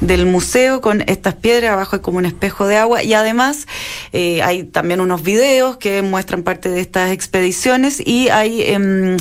del 0.00 0.26
museo 0.26 0.80
con 0.80 1.02
estas 1.06 1.34
piedras, 1.34 1.72
abajo 1.72 1.96
hay 1.96 2.02
como 2.02 2.18
un 2.18 2.26
espejo 2.26 2.66
de 2.66 2.76
agua. 2.76 3.02
Y 3.02 3.14
además 3.14 3.66
eh, 4.12 4.42
hay 4.42 4.64
también 4.64 5.00
unos 5.00 5.22
videos 5.22 5.78
que 5.78 6.02
muestran 6.02 6.42
parte 6.42 6.68
de 6.68 6.80
estas 6.80 7.10
expediciones 7.10 8.00
y 8.04 8.28
ahí 8.28 8.62
em, 8.62 9.16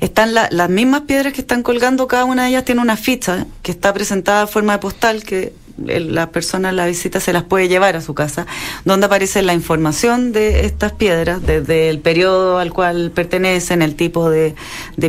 están 0.00 0.34
las 0.34 0.70
mismas 0.70 1.02
piedras 1.02 1.32
que 1.32 1.40
están 1.40 1.62
colgando, 1.62 2.06
cada 2.06 2.24
una 2.24 2.44
de 2.44 2.50
ellas 2.50 2.64
tiene 2.64 2.80
una 2.80 2.96
ficha 2.96 3.46
que 3.62 3.72
está 3.72 3.92
presentada 3.92 4.42
en 4.42 4.48
forma 4.48 4.74
de 4.74 4.78
postal 4.78 5.22
que 5.22 5.52
la 5.86 6.30
persona 6.30 6.72
la 6.72 6.86
visita 6.86 7.20
se 7.20 7.32
las 7.32 7.44
puede 7.44 7.68
llevar 7.68 7.96
a 7.96 8.00
su 8.00 8.14
casa, 8.14 8.46
donde 8.84 9.06
aparece 9.06 9.42
la 9.42 9.54
información 9.54 10.32
de 10.32 10.66
estas 10.66 10.92
piedras, 10.92 11.44
desde 11.44 11.88
el 11.90 12.00
periodo 12.00 12.58
al 12.58 12.72
cual 12.72 13.10
pertenecen, 13.14 13.82
el 13.82 13.94
tipo 13.94 14.30
de, 14.30 14.54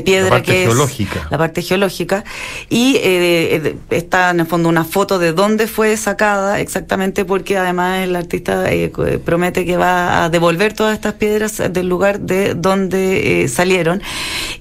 piedra 0.03 0.41
que 0.41 0.63
geológica. 0.65 1.21
es 1.25 1.31
la 1.31 1.37
parte 1.37 1.61
geológica, 1.61 2.23
y 2.69 2.97
eh, 2.97 3.75
está 3.89 4.31
en 4.31 4.41
el 4.41 4.45
fondo 4.45 4.69
una 4.69 4.85
foto 4.85 5.19
de 5.19 5.33
dónde 5.33 5.67
fue 5.67 5.95
sacada 5.97 6.59
exactamente, 6.59 7.25
porque 7.25 7.57
además 7.57 8.03
el 8.03 8.15
artista 8.15 8.71
eh, 8.71 8.91
promete 9.23 9.65
que 9.65 9.77
va 9.77 10.23
a 10.23 10.29
devolver 10.29 10.73
todas 10.73 10.93
estas 10.93 11.13
piedras 11.13 11.61
del 11.71 11.87
lugar 11.87 12.19
de 12.19 12.53
donde 12.53 13.43
eh, 13.43 13.47
salieron. 13.47 14.01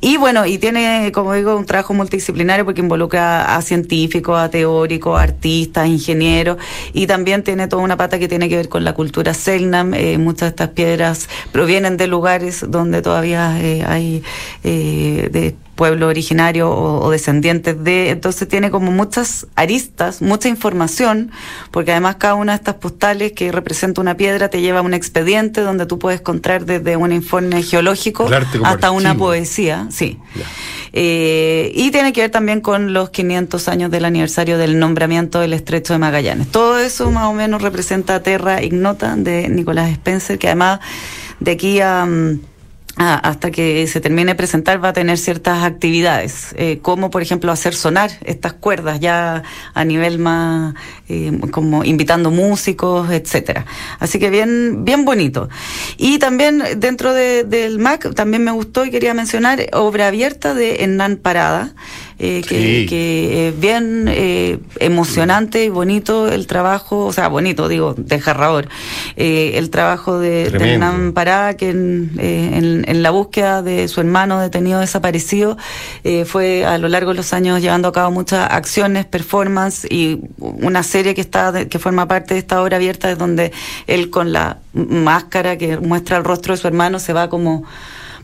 Y 0.00 0.16
bueno, 0.16 0.46
y 0.46 0.58
tiene, 0.58 1.10
como 1.12 1.34
digo, 1.34 1.56
un 1.56 1.66
trabajo 1.66 1.94
multidisciplinario 1.94 2.64
porque 2.64 2.80
involucra 2.80 3.56
a 3.56 3.62
científicos, 3.62 4.38
a 4.38 4.48
teóricos, 4.48 5.18
a 5.18 5.22
artistas, 5.22 5.88
ingeniero 5.98 6.56
y 6.92 7.06
también 7.06 7.42
tiene 7.42 7.68
toda 7.68 7.82
una 7.82 7.96
pata 7.96 8.18
que 8.18 8.28
tiene 8.28 8.48
que 8.48 8.56
ver 8.56 8.68
con 8.68 8.84
la 8.84 8.94
cultura 8.94 9.34
Selnam. 9.34 9.94
Eh, 9.94 10.18
muchas 10.18 10.40
de 10.40 10.48
estas 10.48 10.68
piedras 10.70 11.28
provienen 11.52 11.96
de 11.96 12.06
lugares 12.06 12.64
donde 12.68 13.02
todavía 13.02 13.60
eh, 13.60 13.84
hay 13.86 14.22
eh, 14.64 15.28
de 15.30 15.54
pueblo 15.78 16.08
originario 16.08 16.68
o, 16.68 17.08
descendientes 17.08 17.82
de, 17.84 18.10
entonces 18.10 18.48
tiene 18.48 18.72
como 18.72 18.90
muchas 18.90 19.46
aristas, 19.54 20.20
mucha 20.20 20.48
información, 20.48 21.30
porque 21.70 21.92
además 21.92 22.16
cada 22.16 22.34
una 22.34 22.52
de 22.52 22.56
estas 22.56 22.74
postales 22.74 23.30
que 23.30 23.52
representa 23.52 24.00
una 24.00 24.16
piedra 24.16 24.50
te 24.50 24.60
lleva 24.60 24.80
a 24.80 24.82
un 24.82 24.92
expediente 24.92 25.60
donde 25.60 25.86
tú 25.86 26.00
puedes 26.00 26.18
encontrar 26.18 26.66
desde 26.66 26.96
un 26.96 27.12
informe 27.12 27.62
geológico 27.62 28.28
hasta 28.64 28.90
una 28.90 29.14
poesía, 29.14 29.86
sí. 29.90 30.18
Eh, 30.92 31.70
y 31.72 31.92
tiene 31.92 32.12
que 32.12 32.22
ver 32.22 32.30
también 32.32 32.60
con 32.60 32.92
los 32.92 33.10
500 33.10 33.68
años 33.68 33.92
del 33.92 34.04
aniversario 34.04 34.58
del 34.58 34.80
nombramiento 34.80 35.38
del 35.38 35.52
Estrecho 35.52 35.92
de 35.92 36.00
Magallanes. 36.00 36.48
Todo 36.48 36.80
eso 36.80 37.08
más 37.12 37.26
o 37.26 37.32
menos 37.32 37.62
representa 37.62 38.20
Terra 38.20 38.64
Ignota 38.64 39.14
de 39.14 39.48
Nicolás 39.48 39.90
Spencer, 39.92 40.40
que 40.40 40.48
además 40.48 40.80
de 41.38 41.52
aquí 41.52 41.80
a... 41.80 42.04
Mm, 42.98 43.20
hasta 43.22 43.52
que 43.52 43.86
se 43.86 44.00
termine 44.00 44.32
de 44.32 44.34
presentar 44.34 44.84
va 44.84 44.88
a 44.88 44.92
tener 44.92 45.18
ciertas 45.18 45.62
actividades, 45.62 46.52
eh, 46.56 46.80
como 46.82 47.10
por 47.10 47.22
ejemplo 47.22 47.52
hacer 47.52 47.72
sonar 47.74 48.10
estas 48.24 48.54
cuerdas 48.54 48.98
ya 48.98 49.44
a 49.72 49.84
nivel 49.84 50.18
más 50.18 50.74
eh, 51.08 51.30
como 51.52 51.84
invitando 51.84 52.32
músicos, 52.32 53.08
etcétera. 53.12 53.66
Así 54.00 54.18
que 54.18 54.30
bien, 54.30 54.84
bien 54.84 55.04
bonito. 55.04 55.48
Y 55.96 56.18
también 56.18 56.60
dentro 56.78 57.14
del 57.14 57.78
MAC 57.78 58.14
también 58.14 58.42
me 58.42 58.50
gustó 58.50 58.84
y 58.84 58.90
quería 58.90 59.14
mencionar 59.14 59.64
obra 59.74 60.08
abierta 60.08 60.54
de 60.54 60.82
Hernán 60.82 61.18
Parada. 61.18 61.74
Eh, 62.20 62.42
que, 62.42 63.48
es 63.48 63.60
bien 63.60 64.06
eh, 64.08 64.58
emocionante 64.80 65.64
y 65.64 65.68
bonito 65.68 66.26
el 66.28 66.48
trabajo, 66.48 67.06
o 67.06 67.12
sea, 67.12 67.28
bonito, 67.28 67.68
digo, 67.68 67.94
desgarrador, 67.96 68.68
eh, 69.14 69.52
el 69.54 69.70
trabajo 69.70 70.18
de, 70.18 70.46
Hernán 70.46 71.12
Pará, 71.12 71.56
que 71.56 71.70
en, 71.70 73.02
la 73.02 73.10
búsqueda 73.12 73.62
de 73.62 73.86
su 73.86 74.00
hermano 74.00 74.40
detenido 74.40 74.80
desaparecido 74.80 75.56
fue 76.24 76.64
a 76.64 76.78
lo 76.78 76.88
largo 76.88 77.12
de 77.12 77.18
los 77.18 77.32
años 77.32 77.62
llevando 77.62 77.88
a 77.88 77.92
cabo 77.92 78.10
muchas 78.10 78.50
acciones, 78.50 79.06
performance 79.06 79.86
y 79.88 80.20
una 80.38 80.82
serie 80.82 81.14
que 81.14 81.20
está 81.20 81.66
que 81.68 81.78
forma 81.78 82.08
parte 82.08 82.34
de 82.34 82.40
esta 82.40 82.60
obra 82.60 82.76
abierta 82.76 83.10
es 83.10 83.18
donde 83.18 83.52
él 83.86 84.10
con 84.10 84.32
la 84.32 84.58
máscara 84.72 85.56
que 85.56 85.78
muestra 85.78 86.16
el 86.16 86.24
rostro 86.24 86.54
de 86.54 86.60
su 86.60 86.66
hermano 86.66 86.98
se 86.98 87.12
va 87.12 87.28
como 87.28 87.64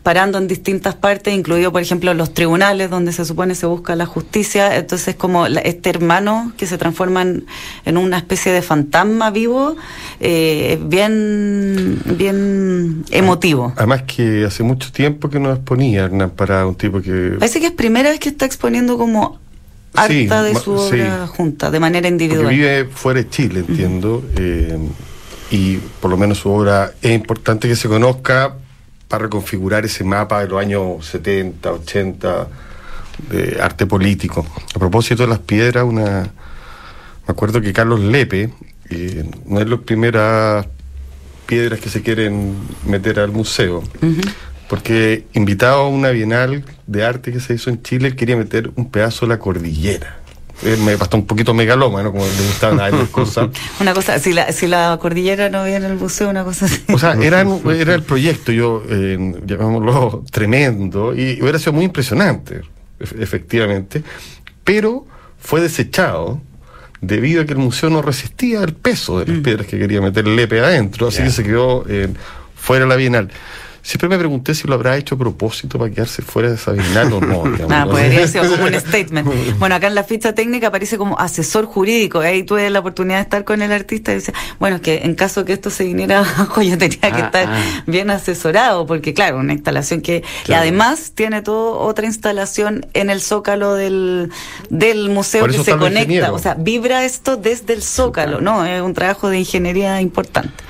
parando 0.05 0.37
en 0.37 0.47
distintas 0.47 0.93
partes, 0.93 1.33
incluido, 1.33 1.71
por 1.71 1.81
ejemplo, 1.81 2.13
los 2.13 2.31
tribunales 2.31 2.91
donde 2.91 3.11
se 3.11 3.25
supone 3.25 3.55
se 3.55 3.65
busca 3.65 3.95
la 3.95 4.05
justicia. 4.05 4.77
Entonces, 4.77 5.15
como 5.15 5.47
este 5.47 5.89
hermano 5.89 6.53
que 6.57 6.67
se 6.67 6.77
transforma 6.77 7.23
en, 7.23 7.97
una 7.97 8.19
especie 8.19 8.51
de 8.51 8.61
fantasma 8.61 9.31
vivo, 9.31 9.75
eh, 10.19 10.79
bien, 10.85 11.99
bien 12.05 13.03
emotivo. 13.09 13.73
Además 13.77 14.03
que 14.03 14.45
hace 14.45 14.61
mucho 14.61 14.91
tiempo 14.91 15.27
que 15.27 15.39
no 15.39 15.51
exponía 15.51 16.03
Hernán 16.03 16.29
para 16.29 16.67
un 16.67 16.75
tipo 16.75 17.01
que... 17.01 17.37
Parece 17.39 17.59
que 17.59 17.65
es 17.65 17.71
primera 17.71 18.11
vez 18.11 18.19
que 18.19 18.29
está 18.29 18.45
exponiendo 18.45 18.99
como 18.99 19.39
harta 19.95 20.43
de 20.43 20.53
su 20.53 20.73
obra 20.73 21.25
junta, 21.25 21.71
de 21.71 21.79
manera 21.79 22.07
individual. 22.07 22.53
vive 22.53 22.85
fuera 22.85 23.23
de 23.23 23.29
Chile, 23.29 23.65
entiendo, 23.67 24.23
eh, 24.37 24.77
y 25.49 25.77
por 25.99 26.11
lo 26.11 26.17
menos 26.17 26.37
su 26.37 26.51
obra 26.51 26.91
es 27.01 27.11
importante 27.11 27.67
que 27.67 27.75
se 27.75 27.87
conozca 27.87 28.57
para 29.07 29.23
reconfigurar 29.23 29.85
ese 29.85 30.03
mapa 30.03 30.41
de 30.41 30.47
los 30.47 30.59
años 30.59 31.05
70, 31.05 31.71
80 31.71 32.47
de 33.29 33.61
arte 33.61 33.85
político. 33.85 34.45
A 34.73 34.79
propósito 34.79 35.23
de 35.23 35.29
las 35.29 35.39
piedras, 35.39 35.83
una 35.83 36.31
me 37.27 37.31
acuerdo 37.31 37.59
que 37.59 37.73
Carlos 37.73 37.99
Lepe, 38.01 38.51
eh, 38.89 39.23
una 39.45 39.61
de 39.61 39.65
las 39.65 39.79
primeras 39.79 40.67
piedras 41.47 41.79
que 41.79 41.89
se 41.89 42.03
quieren 42.03 42.55
meter 42.85 43.19
al 43.19 43.31
museo. 43.31 43.83
Porque 44.69 45.25
invitado 45.33 45.81
a 45.81 45.87
una 45.89 46.09
bienal 46.09 46.63
de 46.85 47.03
arte 47.03 47.31
que 47.31 47.39
se 47.39 47.55
hizo 47.55 47.71
en 47.71 47.81
Chile, 47.81 48.15
quería 48.15 48.35
meter 48.35 48.71
un 48.75 48.91
pedazo 48.91 49.25
de 49.25 49.29
la 49.29 49.39
cordillera. 49.39 50.19
Eh, 50.63 50.77
me 50.77 50.95
bastó 50.95 51.17
un 51.17 51.25
poquito 51.25 51.53
megalómano, 51.53 52.11
como 52.11 52.25
le 52.25 52.47
gustaban 52.47 52.79
a 52.79 52.89
las 52.89 53.09
cosas. 53.09 53.49
una 53.79 53.93
cosa, 53.93 54.19
si 54.19 54.31
la, 54.31 54.51
si 54.51 54.67
la 54.67 54.97
cordillera 55.01 55.49
no 55.49 55.65
viene 55.65 55.85
al 55.85 55.95
museo, 55.95 56.29
una 56.29 56.43
cosa 56.43 56.65
así. 56.65 56.81
O 56.93 56.97
sea, 56.97 57.13
era, 57.13 57.45
era 57.73 57.93
el 57.93 58.03
proyecto, 58.03 58.51
yo, 58.51 58.83
eh, 58.89 59.35
llamémoslo, 59.45 60.23
tremendo, 60.31 61.13
y 61.13 61.41
hubiera 61.41 61.59
sido 61.59 61.73
muy 61.73 61.85
impresionante, 61.85 62.61
efectivamente, 62.99 64.03
pero 64.63 65.05
fue 65.37 65.59
desechado 65.59 66.41
debido 67.01 67.41
a 67.41 67.45
que 67.45 67.53
el 67.53 67.59
museo 67.59 67.89
no 67.89 68.01
resistía 68.01 68.63
el 68.63 68.73
peso 68.73 69.19
de 69.19 69.27
las 69.27 69.37
mm. 69.39 69.43
piedras 69.43 69.67
que 69.67 69.77
quería 69.77 70.01
meter 70.01 70.25
el 70.25 70.35
lepe 70.37 70.61
adentro, 70.61 71.09
así 71.09 71.21
que 71.21 71.31
se 71.31 71.43
quedó 71.43 71.83
fuera 72.55 72.85
de 72.85 72.89
la 72.89 72.95
Bienal. 72.95 73.29
Siempre 73.85 74.09
me 74.09 74.17
pregunté 74.17 74.55
si 74.55 74.67
lo 74.67 74.73
habrá 74.73 74.97
hecho 74.97 75.13
a 75.13 75.17
propósito 75.19 75.77
para 75.77 75.91
quedarse 75.91 76.23
fuera 76.23 76.49
de 76.49 76.55
esa 76.55 76.71
bienal 76.71 77.13
o 77.13 77.21
no. 77.21 77.43
Ah, 77.69 77.85
podría 77.85 78.27
ser 78.27 78.47
como 78.49 78.63
un 78.63 78.73
statement. 78.73 79.27
Bueno, 79.59 79.75
acá 79.75 79.85
en 79.85 79.93
la 79.93 80.03
ficha 80.03 80.33
técnica 80.33 80.67
aparece 80.67 80.97
como 80.97 81.19
asesor 81.19 81.65
jurídico. 81.65 82.19
Ahí 82.19 82.41
tuve 82.41 82.67
la 82.71 82.79
oportunidad 82.79 83.17
de 83.17 83.21
estar 83.21 83.43
con 83.43 83.61
el 83.61 83.71
artista 83.71 84.11
y 84.11 84.15
dice, 84.15 84.33
bueno, 84.59 84.77
es 84.77 84.81
que 84.81 85.03
en 85.03 85.13
caso 85.13 85.45
que 85.45 85.53
esto 85.53 85.69
se 85.69 85.83
viniera 85.83 86.19
abajo, 86.19 86.63
yo 86.63 86.79
tenía 86.79 86.99
que 86.99 87.21
ah, 87.21 87.25
estar 87.25 87.47
ah. 87.47 87.83
bien 87.85 88.09
asesorado, 88.09 88.87
porque 88.87 89.13
claro, 89.13 89.37
una 89.37 89.53
instalación 89.53 90.01
que 90.01 90.23
y 90.47 90.53
además 90.53 91.11
tiene 91.13 91.43
toda 91.43 91.77
otra 91.77 92.07
instalación 92.07 92.87
en 92.93 93.11
el 93.11 93.21
zócalo 93.21 93.75
del, 93.75 94.31
del 94.71 95.11
museo 95.11 95.45
que 95.45 95.63
se 95.63 95.77
conecta. 95.77 96.33
O 96.33 96.39
sea, 96.39 96.55
vibra 96.55 97.05
esto 97.05 97.37
desde 97.37 97.73
el 97.73 97.83
zócalo, 97.83 98.41
¿no? 98.41 98.65
Es 98.65 98.81
un 98.81 98.95
trabajo 98.95 99.29
de 99.29 99.37
ingeniería 99.37 100.01
importante. 100.01 100.63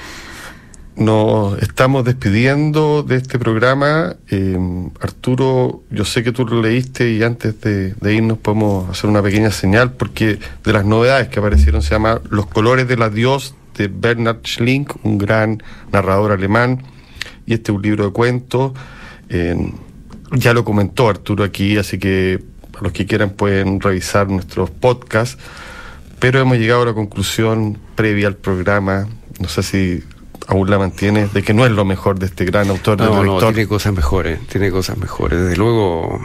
Nos 0.97 1.62
estamos 1.62 2.05
despidiendo 2.05 3.03
de 3.03 3.17
este 3.17 3.38
programa. 3.38 4.15
Eh, 4.29 4.58
Arturo, 5.01 5.84
yo 5.89 6.05
sé 6.05 6.23
que 6.23 6.31
tú 6.31 6.45
lo 6.45 6.62
leíste 6.62 7.12
y 7.12 7.21
antes 7.21 7.60
de, 7.60 7.93
irnos 8.13 8.38
podemos 8.38 8.89
hacer 8.89 9.10
una 9.10 9.21
pequeña 9.21 9.51
señal 9.51 9.91
porque 9.91 10.39
de 10.63 10.73
las 10.73 10.86
novedades 10.86 11.27
que 11.27 11.39
aparecieron 11.39 11.81
se 11.81 11.89
llama 11.89 12.21
Los 12.29 12.45
colores 12.45 12.88
del 12.88 13.01
adiós 13.01 13.55
de 13.77 13.89
Bernard 13.89 14.39
Schlink, 14.45 14.93
un 15.03 15.17
gran 15.17 15.62
narrador 15.91 16.31
alemán. 16.31 16.84
Y 17.45 17.55
este 17.55 17.73
es 17.73 17.75
un 17.75 17.81
libro 17.81 18.05
de 18.05 18.12
cuentos. 18.13 18.71
Eh, 19.27 19.73
ya 20.31 20.53
lo 20.53 20.63
comentó 20.63 21.10
Arturo 21.10 21.43
aquí, 21.43 21.77
así 21.77 21.99
que 21.99 22.41
a 22.79 22.81
los 22.81 22.93
que 22.93 23.05
quieran 23.05 23.31
pueden 23.31 23.81
revisar 23.81 24.29
nuestros 24.29 24.69
podcasts. 24.69 25.38
Pero 26.19 26.39
hemos 26.39 26.58
llegado 26.58 26.84
a 26.84 26.86
la 26.86 26.93
conclusión 26.93 27.77
previa 27.95 28.27
al 28.27 28.38
programa. 28.38 29.10
No 29.41 29.49
sé 29.49 29.62
si 29.62 30.01
aún 30.47 30.69
la 30.69 30.77
mantiene, 30.77 31.27
de 31.27 31.43
que 31.43 31.53
no 31.53 31.65
es 31.65 31.71
lo 31.71 31.85
mejor 31.85 32.19
de 32.19 32.27
este 32.27 32.45
gran 32.45 32.69
autor. 32.69 32.99
No, 32.99 33.23
no, 33.23 33.39
tiene 33.39 33.67
cosas 33.67 33.93
mejores, 33.93 34.39
tiene 34.47 34.71
cosas 34.71 34.97
mejores. 34.97 35.39
Desde 35.39 35.57
luego... 35.57 36.19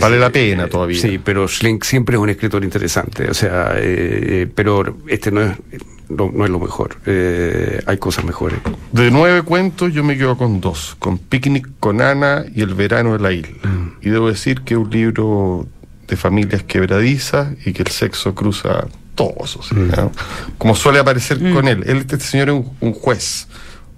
Vale 0.00 0.18
la 0.18 0.30
pena 0.30 0.66
todavía. 0.66 1.00
Sí, 1.00 1.20
pero 1.22 1.46
Schlink 1.46 1.84
siempre 1.84 2.16
es 2.16 2.20
un 2.20 2.28
escritor 2.28 2.64
interesante, 2.64 3.30
o 3.30 3.34
sea, 3.34 3.74
eh, 3.76 4.42
eh, 4.42 4.46
pero 4.52 4.96
este 5.06 5.30
no 5.30 5.40
es, 5.40 5.52
no, 6.08 6.44
es 6.44 6.50
lo 6.50 6.58
mejor, 6.58 6.96
eh, 7.06 7.80
hay 7.86 7.96
cosas 7.98 8.24
mejores. 8.24 8.58
De 8.90 9.12
nueve 9.12 9.42
cuentos 9.42 9.92
yo 9.92 10.02
me 10.02 10.18
quedo 10.18 10.36
con 10.36 10.60
dos, 10.60 10.96
con 10.98 11.18
Picnic 11.18 11.68
con 11.78 12.00
Ana 12.00 12.44
y 12.52 12.62
El 12.62 12.74
verano 12.74 13.12
de 13.12 13.20
la 13.20 13.32
isla. 13.32 13.56
Mm. 13.62 13.92
Y 14.02 14.10
debo 14.10 14.28
decir 14.28 14.62
que 14.62 14.74
es 14.74 14.80
un 14.80 14.90
libro 14.90 15.66
de 16.08 16.16
familias 16.16 16.64
quebradizas 16.64 17.54
y 17.64 17.72
que 17.72 17.82
el 17.82 17.88
sexo 17.88 18.34
cruza 18.34 18.86
todos, 19.14 19.72
mm. 19.72 20.56
como 20.58 20.74
suele 20.74 20.98
aparecer 20.98 21.40
mm. 21.40 21.54
con 21.54 21.68
él. 21.68 21.84
él. 21.86 21.98
Este 21.98 22.18
señor 22.20 22.48
es 22.50 22.64
un, 22.80 22.92
juez 22.92 23.48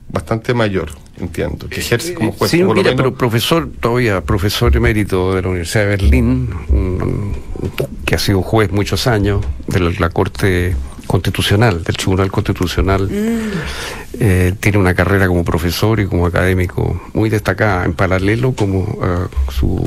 bastante 0.09 0.55
mayor, 0.55 0.91
entiendo, 1.19 1.69
que 1.69 1.81
ejerce 1.81 2.15
como 2.15 2.33
juez. 2.33 2.51
Sí, 2.51 2.63
pero 2.97 3.15
profesor, 3.15 3.69
todavía 3.81 4.21
profesor 4.23 4.75
emérito 4.77 5.35
de 5.35 5.43
la 5.43 5.49
Universidad 5.49 5.85
de 5.85 5.89
Berlín, 5.89 6.51
que 8.05 8.15
ha 8.15 8.19
sido 8.19 8.43
juez 8.43 8.71
muchos 8.71 9.07
años 9.07 9.45
de 9.67 9.81
la 9.81 10.11
Corte 10.11 10.77
Constitucional, 11.17 11.83
del 11.83 11.97
Tribunal 11.97 12.31
Constitucional. 12.31 13.09
Mm. 13.09 13.51
Eh, 14.19 14.55
tiene 14.61 14.79
una 14.79 14.95
carrera 14.95 15.27
como 15.29 15.45
profesor 15.45 16.01
y 16.01 16.07
como 16.07 16.27
académico 16.27 17.01
muy 17.15 17.29
destacada, 17.31 17.85
en 17.85 17.93
paralelo 17.95 18.53
como 18.53 18.81
uh, 18.81 19.53
su 19.53 19.87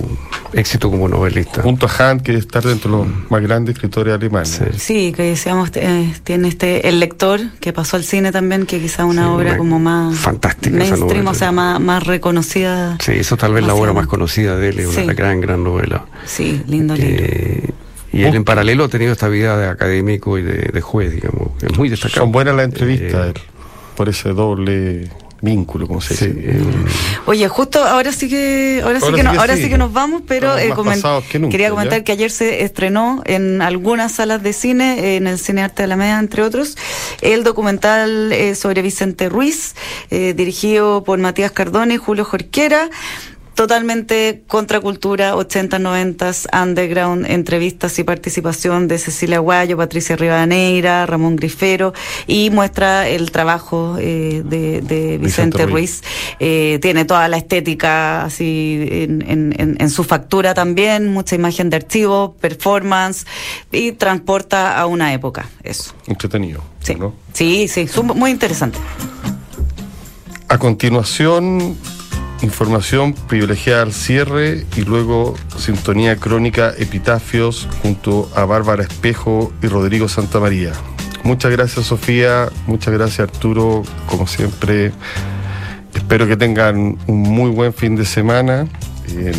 éxito 0.53 0.89
como 0.89 1.07
novelista. 1.07 1.61
Junto 1.61 1.87
a 1.87 2.11
Hunt, 2.11 2.21
que 2.23 2.35
está 2.35 2.61
dentro 2.61 2.91
de 2.91 2.97
los 2.97 3.07
mm. 3.07 3.25
más 3.29 3.41
grandes 3.41 3.75
escritores 3.75 4.13
alemanes. 4.13 4.61
Sí, 4.77 5.13
que 5.15 5.23
decíamos, 5.23 5.69
eh, 5.75 6.13
tiene 6.23 6.47
este 6.47 6.89
El 6.89 6.99
lector, 6.99 7.39
que 7.59 7.73
pasó 7.73 7.97
al 7.97 8.03
cine 8.03 8.31
también, 8.31 8.65
que 8.65 8.79
quizá 8.79 9.05
una 9.05 9.33
obra 9.33 9.57
como 9.57 9.79
más 9.79 10.17
fantástica. 10.17 10.75
Mainstream, 10.75 11.27
o 11.27 11.33
sea, 11.33 11.51
más, 11.51 11.79
más 11.79 12.05
reconocida. 12.05 12.97
Sí, 13.03 13.13
eso 13.13 13.37
tal 13.37 13.53
vez 13.53 13.65
la 13.65 13.75
obra 13.75 13.93
más 13.93 14.07
conocida 14.07 14.55
de 14.57 14.69
él, 14.69 14.79
es 14.79 14.97
una 14.97 15.13
gran, 15.13 15.41
gran 15.41 15.63
novela. 15.63 16.05
Sí, 16.25 16.61
lindo 16.67 16.95
libro. 16.95 17.25
Y 18.11 18.23
él 18.23 18.35
en 18.35 18.43
paralelo 18.43 18.85
ha 18.85 18.89
tenido 18.89 19.11
esta 19.11 19.27
vida 19.27 19.57
de 19.57 19.67
académico 19.67 20.37
y 20.37 20.43
de, 20.43 20.81
juez, 20.81 21.13
digamos. 21.13 21.51
Es 21.61 21.77
muy 21.77 21.89
destacado. 21.89 22.21
Son 22.21 22.31
buenas 22.31 22.55
las 22.55 22.65
entrevistas 22.65 23.29
eh, 23.29 23.33
por 23.95 24.09
ese 24.09 24.29
doble 24.29 25.09
vínculo, 25.41 25.87
como 25.87 26.01
se 26.01 26.13
dice. 26.15 26.33
Eh, 26.35 26.61
Oye, 27.27 27.47
justo 27.47 27.83
ahora 27.83 28.11
sí 28.11 28.27
que 28.27 28.81
ahora, 28.83 28.99
sí 28.99 29.13
que, 29.13 29.21
ahora 29.21 29.55
sí. 29.55 29.69
que 29.69 29.77
nos 29.77 29.93
vamos, 29.93 30.23
pero 30.27 30.57
eh, 30.57 30.73
quería 31.49 31.69
comentar 31.69 32.03
que 32.03 32.11
ayer 32.11 32.31
se 32.31 32.63
estrenó 32.63 33.21
en 33.25 33.61
algunas 33.61 34.13
salas 34.13 34.41
de 34.43 34.53
cine, 34.53 35.15
en 35.15 35.27
el 35.27 35.37
Cine 35.37 35.61
Arte 35.61 35.83
de 35.83 35.87
la 35.87 35.95
Media, 35.95 36.19
entre 36.19 36.41
otros, 36.41 36.77
el 37.21 37.43
documental 37.43 38.33
sobre 38.55 38.81
Vicente 38.81 39.29
Ruiz, 39.29 39.75
dirigido 40.09 41.03
por 41.03 41.19
Matías 41.19 41.51
Cardone 41.51 41.93
y 41.93 41.97
Julio 41.97 42.25
Jorquera 42.25 42.89
totalmente 43.59 44.43
contracultura, 44.47 45.35
80, 45.35 45.79
90, 45.79 46.31
underground, 46.63 47.25
entrevistas 47.29 47.99
y 47.99 48.05
participación 48.05 48.87
de 48.87 48.97
Cecilia 48.97 49.39
Guayo, 49.39 49.75
Patricia 49.75 50.15
Rivadeneira, 50.15 51.05
Ramón 51.05 51.35
Grifero, 51.35 51.93
y 52.25 52.51
muestra 52.51 53.09
el 53.09 53.31
trabajo 53.31 53.97
eh, 53.99 54.43
de, 54.45 55.17
Vicente, 55.21 55.65
Ruiz. 55.65 56.01
Eh, 56.39 56.79
tiene 56.81 57.03
toda 57.03 57.27
la 57.27 57.35
estética 57.35 58.23
así 58.23 58.79
en, 58.87 59.89
su 59.89 60.05
factura 60.05 60.53
también, 60.53 61.11
mucha 61.11 61.35
imagen 61.35 61.69
de 61.69 61.75
archivo, 61.75 62.35
performance, 62.39 63.25
y 63.73 63.91
transporta 63.91 64.79
a 64.79 64.85
una 64.85 65.13
época, 65.13 65.49
eso. 65.63 65.93
Entretenido. 66.07 66.63
Sí, 67.33 67.67
sí, 67.67 67.67
sí, 67.67 68.01
muy 68.15 68.31
interesante. 68.31 68.79
A 70.47 70.57
continuación 70.57 71.77
información 72.41 73.13
privilegiada 73.13 73.83
al 73.83 73.93
cierre 73.93 74.65
y 74.75 74.81
luego 74.81 75.35
sintonía 75.57 76.15
crónica 76.15 76.73
Epitafios 76.77 77.67
junto 77.81 78.29
a 78.35 78.45
Bárbara 78.45 78.83
Espejo 78.83 79.51
y 79.61 79.67
Rodrigo 79.67 80.07
Santamaría. 80.07 80.71
Muchas 81.23 81.51
gracias 81.51 81.85
Sofía, 81.85 82.49
muchas 82.65 82.93
gracias 82.93 83.19
Arturo, 83.19 83.83
como 84.07 84.27
siempre. 84.27 84.91
Espero 85.93 86.27
que 86.27 86.37
tengan 86.37 86.97
un 87.07 87.21
muy 87.21 87.51
buen 87.51 87.73
fin 87.73 87.95
de 87.95 88.05
semana. 88.05 88.67
Eh, 89.09 89.33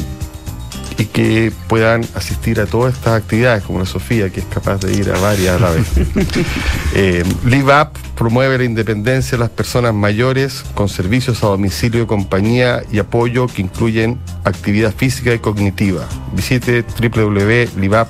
y 0.98 1.06
que 1.06 1.50
puedan 1.66 2.06
asistir 2.14 2.60
a 2.60 2.66
todas 2.66 2.94
estas 2.94 3.14
actividades, 3.14 3.64
como 3.64 3.78
la 3.78 3.86
Sofía, 3.86 4.28
que 4.28 4.40
es 4.40 4.46
capaz 4.46 4.80
de 4.80 4.92
ir 4.92 5.10
a 5.10 5.18
varias 5.18 5.56
a 5.56 5.58
la 5.58 5.70
vez. 5.70 5.86
eh, 6.94 7.24
Live 7.46 7.72
Up 7.74 8.09
promueve 8.20 8.58
la 8.58 8.64
independencia 8.64 9.38
de 9.38 9.38
las 9.38 9.48
personas 9.48 9.94
mayores 9.94 10.62
con 10.74 10.90
servicios 10.90 11.42
a 11.42 11.46
domicilio, 11.46 12.06
compañía 12.06 12.82
y 12.92 12.98
apoyo 12.98 13.46
que 13.46 13.62
incluyen 13.62 14.18
actividad 14.44 14.92
física 14.94 15.32
y 15.32 15.38
cognitiva. 15.38 16.06
Visite 16.34 16.82
www.liveup.cl. 16.82 18.08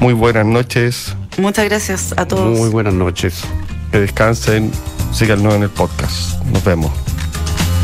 Muy 0.00 0.14
buenas 0.14 0.46
noches. 0.46 1.14
Muchas 1.36 1.66
gracias 1.66 2.14
a 2.16 2.26
todos. 2.26 2.58
Muy 2.58 2.70
buenas 2.70 2.94
noches. 2.94 3.42
Que 3.92 4.00
descansen. 4.00 4.72
Síganos 5.12 5.54
en 5.54 5.64
el 5.64 5.70
podcast. 5.70 6.42
Nos 6.44 6.64
vemos. 6.64 6.90